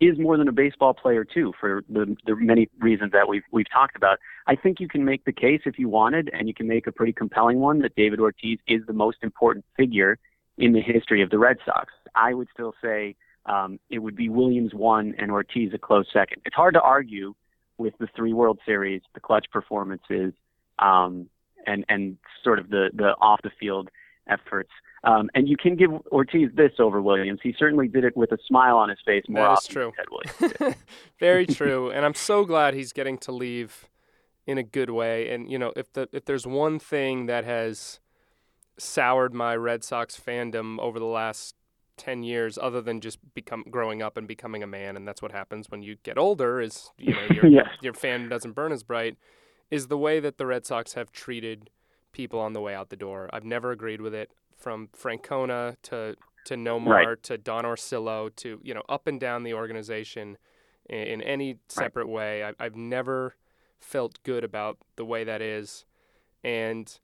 is 0.00 0.18
more 0.18 0.36
than 0.36 0.48
a 0.48 0.52
baseball 0.52 0.94
player 0.94 1.24
too, 1.24 1.52
for 1.60 1.84
the, 1.88 2.16
the 2.26 2.34
many 2.34 2.68
reasons 2.80 3.12
that 3.12 3.28
we've 3.28 3.44
we've 3.52 3.70
talked 3.70 3.94
about. 3.94 4.18
I 4.46 4.56
think 4.56 4.80
you 4.80 4.88
can 4.88 5.04
make 5.04 5.24
the 5.24 5.32
case 5.32 5.60
if 5.64 5.78
you 5.78 5.88
wanted, 5.88 6.28
and 6.32 6.48
you 6.48 6.54
can 6.54 6.66
make 6.66 6.86
a 6.88 6.92
pretty 6.92 7.12
compelling 7.12 7.60
one 7.60 7.80
that 7.82 7.94
David 7.94 8.18
Ortiz 8.18 8.58
is 8.66 8.82
the 8.86 8.92
most 8.92 9.18
important 9.22 9.64
figure 9.76 10.18
in 10.58 10.72
the 10.72 10.80
history 10.80 11.22
of 11.22 11.30
the 11.30 11.38
Red 11.38 11.58
Sox. 11.64 11.92
I 12.14 12.34
would 12.34 12.48
still 12.52 12.74
say 12.82 13.14
um, 13.46 13.78
it 13.90 14.00
would 14.00 14.16
be 14.16 14.28
Williams 14.28 14.74
one 14.74 15.14
and 15.18 15.30
Ortiz 15.30 15.72
a 15.72 15.78
close 15.78 16.06
second. 16.12 16.42
It's 16.44 16.56
hard 16.56 16.74
to 16.74 16.80
argue 16.80 17.34
with 17.78 17.94
the 17.98 18.08
three 18.14 18.32
World 18.32 18.58
Series, 18.66 19.02
the 19.14 19.20
clutch 19.20 19.46
performances, 19.52 20.32
um, 20.78 21.28
and 21.66 21.84
and 21.88 22.16
sort 22.44 22.58
of 22.58 22.70
the 22.70 22.90
the 22.94 23.14
off 23.20 23.40
the 23.42 23.50
field 23.58 23.90
efforts. 24.28 24.70
Um, 25.04 25.30
and 25.34 25.48
you 25.48 25.56
can 25.56 25.74
give 25.74 25.90
Ortiz 26.12 26.50
this 26.54 26.72
over 26.78 27.02
Williams. 27.02 27.40
He 27.42 27.54
certainly 27.58 27.88
did 27.88 28.04
it 28.04 28.16
with 28.16 28.30
a 28.30 28.38
smile 28.46 28.76
on 28.76 28.88
his 28.88 28.98
face 29.04 29.24
more 29.28 29.42
that 29.42 29.50
often 29.50 29.72
true. 29.72 29.92
than 29.96 30.46
Ted 30.46 30.60
Williams. 30.60 30.76
Very 31.18 31.46
true, 31.46 31.90
and 31.90 32.04
I'm 32.04 32.14
so 32.14 32.44
glad 32.44 32.74
he's 32.74 32.92
getting 32.92 33.18
to 33.18 33.32
leave 33.32 33.88
in 34.46 34.58
a 34.58 34.62
good 34.62 34.90
way. 34.90 35.30
And 35.30 35.50
you 35.50 35.58
know, 35.58 35.72
if 35.76 35.92
the 35.92 36.08
if 36.12 36.24
there's 36.24 36.46
one 36.46 36.78
thing 36.78 37.26
that 37.26 37.44
has 37.44 38.00
soured 38.78 39.34
my 39.34 39.56
Red 39.56 39.84
Sox 39.84 40.18
fandom 40.18 40.78
over 40.78 40.98
the 40.98 41.04
last 41.04 41.54
10 41.98 42.22
years 42.22 42.58
other 42.60 42.80
than 42.80 43.00
just 43.00 43.18
become 43.34 43.64
growing 43.70 44.02
up 44.02 44.16
and 44.16 44.26
becoming 44.26 44.62
a 44.62 44.66
man 44.66 44.96
and 44.96 45.06
that's 45.06 45.20
what 45.20 45.30
happens 45.30 45.70
when 45.70 45.82
you 45.82 45.96
get 46.02 46.16
older 46.16 46.60
is 46.60 46.90
you 46.98 47.12
know 47.12 47.26
your 47.30 47.64
your 47.82 47.92
fan 47.92 48.28
doesn't 48.28 48.52
burn 48.52 48.72
as 48.72 48.82
bright 48.82 49.16
is 49.72 49.88
the 49.88 49.98
way 49.98 50.20
that 50.20 50.36
the 50.38 50.46
Red 50.46 50.64
Sox 50.66 50.92
have 50.94 51.10
treated 51.10 51.70
people 52.12 52.38
on 52.38 52.52
the 52.52 52.60
way 52.60 52.74
out 52.74 52.90
the 52.90 52.96
door. 52.96 53.28
I've 53.32 53.44
never 53.44 53.72
agreed 53.72 54.00
with 54.02 54.14
it 54.14 54.30
from 54.56 54.88
Francona 54.88 55.76
to 55.84 56.14
to 56.44 56.54
Nomar 56.56 56.86
Right. 57.06 57.22
to 57.24 57.38
Don 57.38 57.64
Orsillo 57.64 58.34
to 58.36 58.60
you 58.62 58.74
know 58.74 58.82
up 58.88 59.06
and 59.06 59.18
down 59.18 59.42
the 59.44 59.54
organization 59.54 60.36
in, 60.90 60.98
in 60.98 61.22
any 61.22 61.58
separate 61.68 62.08
way. 62.08 62.44
I, 62.44 62.52
I've 62.60 62.76
never 62.76 63.36
felt 63.80 64.22
good 64.24 64.44
about 64.44 64.78
the 64.96 65.04
way 65.04 65.24
that 65.24 65.40
is, 65.40 65.84
and 66.44 66.98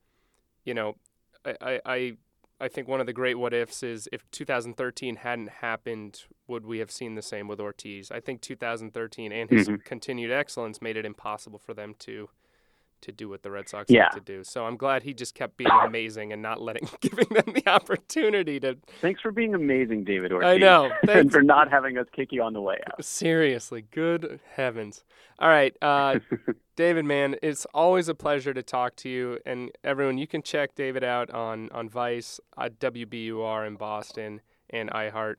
you 0.64 0.74
know, 0.74 0.96
I, 1.44 1.54
I 1.61 1.81
I 1.87 2.12
I 2.61 2.68
think 2.68 2.88
one 2.88 3.00
of 3.00 3.07
the 3.07 3.12
great 3.12 3.37
what 3.38 3.54
ifs 3.54 3.83
is 3.85 4.09
if 4.12 4.28
2013 4.33 5.16
hadn't 5.16 5.48
happened, 5.48 6.24
would 6.48 6.66
we 6.66 6.81
have 6.81 6.90
seen 6.90 7.14
the 7.14 7.22
same 7.22 7.46
with 7.48 7.61
Ortiz? 7.61 8.11
I 8.11 8.18
think 8.20 8.40
2013 8.42 9.31
and 9.33 9.48
his 9.48 9.68
Mhm. 9.68 9.85
continued 9.85 10.33
excellence 10.33 10.83
made 10.83 10.96
it 10.96 11.07
impossible 11.07 11.61
for 11.61 11.72
them 11.72 11.94
to 12.00 12.28
to 13.02 13.12
do 13.12 13.28
what 13.28 13.42
the 13.42 13.50
Red 13.50 13.68
Sox 13.68 13.90
Yeah. 13.90 14.08
to 14.08 14.20
do. 14.20 14.44
So 14.44 14.66
I'm 14.66 14.76
glad 14.76 15.02
he 15.02 15.14
just 15.14 15.34
kept 15.34 15.56
being 15.56 15.70
amazing 15.84 16.32
and 16.32 16.42
not 16.42 16.61
letting 16.61 16.88
giving 17.00 17.28
them 17.30 17.54
the 17.54 17.68
opportunity 17.68 18.58
to 18.61 18.76
Thanks 19.00 19.20
for 19.20 19.30
being 19.32 19.54
amazing, 19.54 20.04
David 20.04 20.32
Ortiz. 20.32 20.48
I 20.48 20.56
know. 20.58 20.84
and 21.02 21.11
Thanks. 21.11 21.34
for 21.34 21.42
not 21.42 21.70
having 21.70 21.98
us 21.98 22.06
kick 22.12 22.32
you 22.32 22.42
on 22.42 22.52
the 22.52 22.61
way 22.61 22.78
out. 22.87 23.04
Seriously, 23.04 23.84
good 23.90 24.40
heavens. 24.54 25.04
All 25.38 25.48
right, 25.48 25.76
uh, 25.82 26.18
David, 26.76 27.04
man, 27.04 27.37
it's 27.42 27.64
always 27.72 28.08
a 28.08 28.14
pleasure 28.14 28.52
to 28.52 28.62
talk 28.62 28.96
to 28.96 29.08
you. 29.08 29.38
And 29.46 29.70
everyone, 29.84 30.18
you 30.18 30.26
can 30.26 30.42
check 30.42 30.74
David 30.74 31.04
out 31.04 31.30
on, 31.30 31.68
on 31.70 31.88
Vice, 31.88 32.40
at 32.58 32.78
WBUR 32.80 33.66
in 33.66 33.76
Boston, 33.76 34.40
and 34.70 34.90
iHeart 34.90 35.37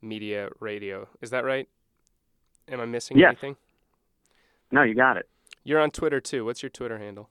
Media 0.00 0.48
Radio. 0.60 1.06
Is 1.20 1.30
that 1.30 1.44
right? 1.44 1.68
Am 2.68 2.80
I 2.80 2.86
missing 2.86 3.18
Yes. 3.18 3.28
anything? 3.32 3.56
No, 4.70 4.82
you 4.82 4.94
got 4.94 5.18
it. 5.18 5.28
You're 5.64 5.80
on 5.80 5.90
Twitter 5.90 6.20
too. 6.20 6.44
What's 6.44 6.62
your 6.62 6.70
Twitter 6.70 6.98
handle? 6.98 7.30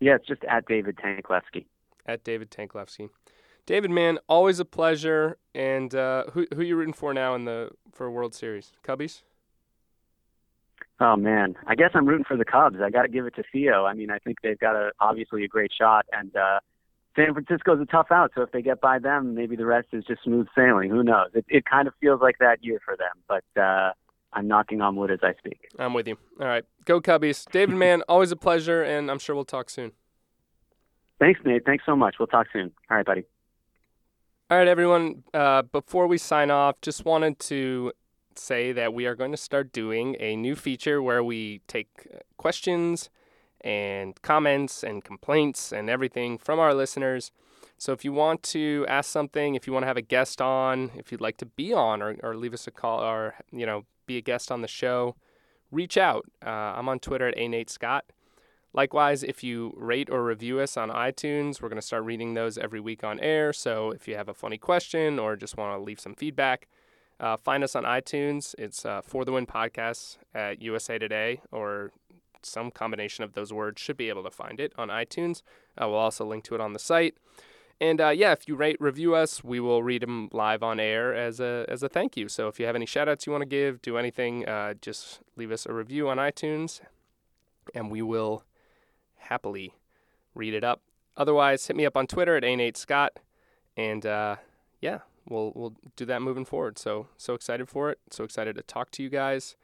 Yeah, 0.00 0.16
it's 0.16 0.26
just 0.26 0.44
at 0.44 0.66
David 0.66 0.96
Tanklevsky. 0.96 1.66
At 2.06 2.24
David 2.24 2.50
Tanklevsky. 2.50 3.08
David, 3.66 3.90
man, 3.90 4.18
always 4.28 4.60
a 4.60 4.64
pleasure. 4.64 5.38
And 5.54 5.94
uh, 5.94 6.24
who 6.32 6.46
who 6.54 6.62
you 6.62 6.76
rooting 6.76 6.92
for 6.92 7.14
now 7.14 7.34
in 7.34 7.44
the 7.44 7.70
for 7.92 8.10
World 8.10 8.34
Series? 8.34 8.72
Cubbies. 8.86 9.22
Oh 11.00 11.16
man, 11.16 11.56
I 11.66 11.74
guess 11.74 11.90
I'm 11.94 12.06
rooting 12.06 12.24
for 12.24 12.36
the 12.36 12.44
Cubs. 12.44 12.76
I 12.82 12.90
got 12.90 13.02
to 13.02 13.08
give 13.08 13.26
it 13.26 13.34
to 13.36 13.42
Theo. 13.52 13.84
I 13.84 13.94
mean, 13.94 14.10
I 14.10 14.18
think 14.18 14.38
they've 14.42 14.58
got 14.58 14.76
a 14.76 14.92
obviously 15.00 15.44
a 15.44 15.48
great 15.48 15.72
shot, 15.76 16.06
and 16.12 16.34
uh, 16.36 16.60
San 17.16 17.32
Francisco's 17.32 17.80
a 17.80 17.86
tough 17.86 18.08
out. 18.10 18.32
So 18.34 18.42
if 18.42 18.52
they 18.52 18.62
get 18.62 18.80
by 18.80 18.98
them, 18.98 19.34
maybe 19.34 19.56
the 19.56 19.66
rest 19.66 19.88
is 19.92 20.04
just 20.04 20.22
smooth 20.22 20.46
sailing. 20.54 20.90
Who 20.90 21.02
knows? 21.02 21.30
It 21.34 21.46
it 21.48 21.64
kind 21.64 21.88
of 21.88 21.94
feels 22.00 22.20
like 22.20 22.38
that 22.38 22.62
year 22.62 22.80
for 22.84 22.96
them, 22.96 23.22
but 23.26 23.60
uh, 23.60 23.92
I'm 24.34 24.48
knocking 24.48 24.80
on 24.80 24.96
wood 24.96 25.10
as 25.10 25.20
I 25.22 25.34
speak. 25.38 25.68
I'm 25.78 25.94
with 25.94 26.08
you. 26.08 26.18
All 26.40 26.46
right, 26.46 26.64
go 26.84 27.00
Cubbies. 27.00 27.50
David, 27.50 27.76
man, 27.76 28.02
always 28.08 28.32
a 28.32 28.36
pleasure, 28.36 28.82
and 28.82 29.10
I'm 29.10 29.18
sure 29.18 29.34
we'll 29.34 29.44
talk 29.44 29.70
soon. 29.70 29.92
Thanks, 31.20 31.40
Nate. 31.44 31.64
Thanks 31.64 31.84
so 31.86 31.94
much. 31.94 32.16
We'll 32.18 32.26
talk 32.26 32.48
soon. 32.52 32.72
All 32.90 32.96
right, 32.96 33.06
buddy. 33.06 33.22
All 34.50 34.58
right, 34.58 34.68
everyone. 34.68 35.22
Uh, 35.32 35.62
before 35.62 36.06
we 36.06 36.18
sign 36.18 36.50
off, 36.50 36.80
just 36.82 37.04
wanted 37.04 37.38
to 37.40 37.92
say 38.36 38.72
that 38.72 38.92
we 38.92 39.06
are 39.06 39.14
going 39.14 39.30
to 39.30 39.36
start 39.36 39.72
doing 39.72 40.16
a 40.18 40.36
new 40.36 40.56
feature 40.56 41.00
where 41.00 41.22
we 41.22 41.60
take 41.68 42.08
uh, 42.12 42.18
questions 42.36 43.08
and 43.60 44.20
comments 44.22 44.82
and 44.82 45.04
complaints 45.04 45.72
and 45.72 45.88
everything 45.88 46.36
from 46.36 46.58
our 46.58 46.74
listeners. 46.74 47.30
So 47.78 47.92
if 47.92 48.04
you 48.04 48.12
want 48.12 48.42
to 48.44 48.84
ask 48.88 49.10
something, 49.10 49.54
if 49.54 49.66
you 49.66 49.72
want 49.72 49.84
to 49.84 49.88
have 49.88 49.96
a 49.96 50.02
guest 50.02 50.40
on, 50.40 50.90
if 50.94 51.10
you'd 51.10 51.20
like 51.20 51.38
to 51.38 51.46
be 51.46 51.72
on 51.72 52.02
or, 52.02 52.16
or 52.22 52.36
leave 52.36 52.54
us 52.54 52.66
a 52.66 52.70
call 52.70 53.00
or, 53.00 53.34
you 53.50 53.64
know, 53.64 53.84
be 54.06 54.16
a 54.16 54.20
guest 54.20 54.50
on 54.50 54.62
the 54.62 54.68
show, 54.68 55.16
reach 55.70 55.96
out. 55.96 56.26
Uh, 56.44 56.50
I'm 56.50 56.88
on 56.88 56.98
Twitter 56.98 57.28
at 57.28 57.38
A 57.38 57.48
Nate 57.48 57.70
Scott. 57.70 58.04
Likewise, 58.72 59.22
if 59.22 59.44
you 59.44 59.72
rate 59.76 60.10
or 60.10 60.24
review 60.24 60.58
us 60.58 60.76
on 60.76 60.90
iTunes, 60.90 61.62
we're 61.62 61.68
going 61.68 61.80
to 61.80 61.86
start 61.86 62.04
reading 62.04 62.34
those 62.34 62.58
every 62.58 62.80
week 62.80 63.04
on 63.04 63.20
air. 63.20 63.52
So 63.52 63.92
if 63.92 64.08
you 64.08 64.16
have 64.16 64.28
a 64.28 64.34
funny 64.34 64.58
question 64.58 65.18
or 65.20 65.36
just 65.36 65.56
want 65.56 65.78
to 65.78 65.84
leave 65.84 66.00
some 66.00 66.14
feedback, 66.14 66.66
uh, 67.20 67.36
find 67.36 67.62
us 67.62 67.76
on 67.76 67.84
iTunes. 67.84 68.54
It's 68.58 68.84
uh, 68.84 69.00
For 69.00 69.24
the 69.24 69.30
Win 69.30 69.46
Podcasts 69.46 70.18
at 70.34 70.60
USA 70.60 70.98
Today 70.98 71.40
or 71.52 71.92
some 72.42 72.72
combination 72.72 73.22
of 73.22 73.34
those 73.34 73.52
words. 73.52 73.80
Should 73.80 73.96
be 73.96 74.08
able 74.08 74.24
to 74.24 74.30
find 74.30 74.58
it 74.58 74.72
on 74.76 74.88
iTunes. 74.88 75.42
Uh, 75.80 75.88
we'll 75.88 75.98
also 75.98 76.24
link 76.24 76.42
to 76.44 76.56
it 76.56 76.60
on 76.60 76.72
the 76.72 76.80
site. 76.80 77.14
And 77.80 78.00
uh, 78.00 78.10
yeah, 78.10 78.32
if 78.32 78.46
you 78.46 78.54
rate, 78.54 78.76
review 78.80 79.14
us, 79.14 79.42
we 79.42 79.60
will 79.60 79.82
read 79.82 80.02
them 80.02 80.28
live 80.32 80.62
on 80.62 80.78
air 80.78 81.14
as 81.14 81.40
a 81.40 81.66
as 81.68 81.82
a 81.82 81.88
thank 81.88 82.16
you. 82.16 82.28
So 82.28 82.48
if 82.48 82.60
you 82.60 82.66
have 82.66 82.76
any 82.76 82.86
shout 82.86 83.08
outs 83.08 83.26
you 83.26 83.32
want 83.32 83.42
to 83.42 83.48
give, 83.48 83.82
do 83.82 83.98
anything, 83.98 84.48
uh, 84.48 84.74
just 84.80 85.20
leave 85.36 85.50
us 85.50 85.66
a 85.66 85.72
review 85.72 86.08
on 86.08 86.18
iTunes, 86.18 86.80
and 87.74 87.90
we 87.90 88.00
will 88.00 88.44
happily 89.16 89.74
read 90.34 90.54
it 90.54 90.64
up. 90.64 90.82
Otherwise, 91.16 91.66
hit 91.66 91.76
me 91.76 91.86
up 91.86 91.96
on 91.96 92.06
Twitter 92.06 92.36
at 92.36 92.44
A 92.44 92.72
Scott, 92.74 93.18
and 93.76 94.06
uh, 94.06 94.36
yeah, 94.80 95.00
we'll 95.28 95.52
we'll 95.54 95.74
do 95.96 96.04
that 96.06 96.22
moving 96.22 96.44
forward. 96.44 96.78
So 96.78 97.08
so 97.16 97.34
excited 97.34 97.68
for 97.68 97.90
it. 97.90 97.98
So 98.10 98.24
excited 98.24 98.56
to 98.56 98.62
talk 98.62 98.90
to 98.92 99.02
you 99.02 99.08
guys 99.08 99.56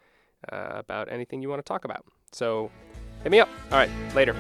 uh, 0.53 0.73
about 0.75 1.11
anything 1.11 1.43
you 1.43 1.49
want 1.49 1.65
to 1.65 1.69
talk 1.69 1.85
about. 1.85 2.05
So 2.33 2.71
hit 3.23 3.31
me 3.31 3.41
up. 3.41 3.49
All 3.71 3.79
right, 3.79 3.91
later. 4.15 4.35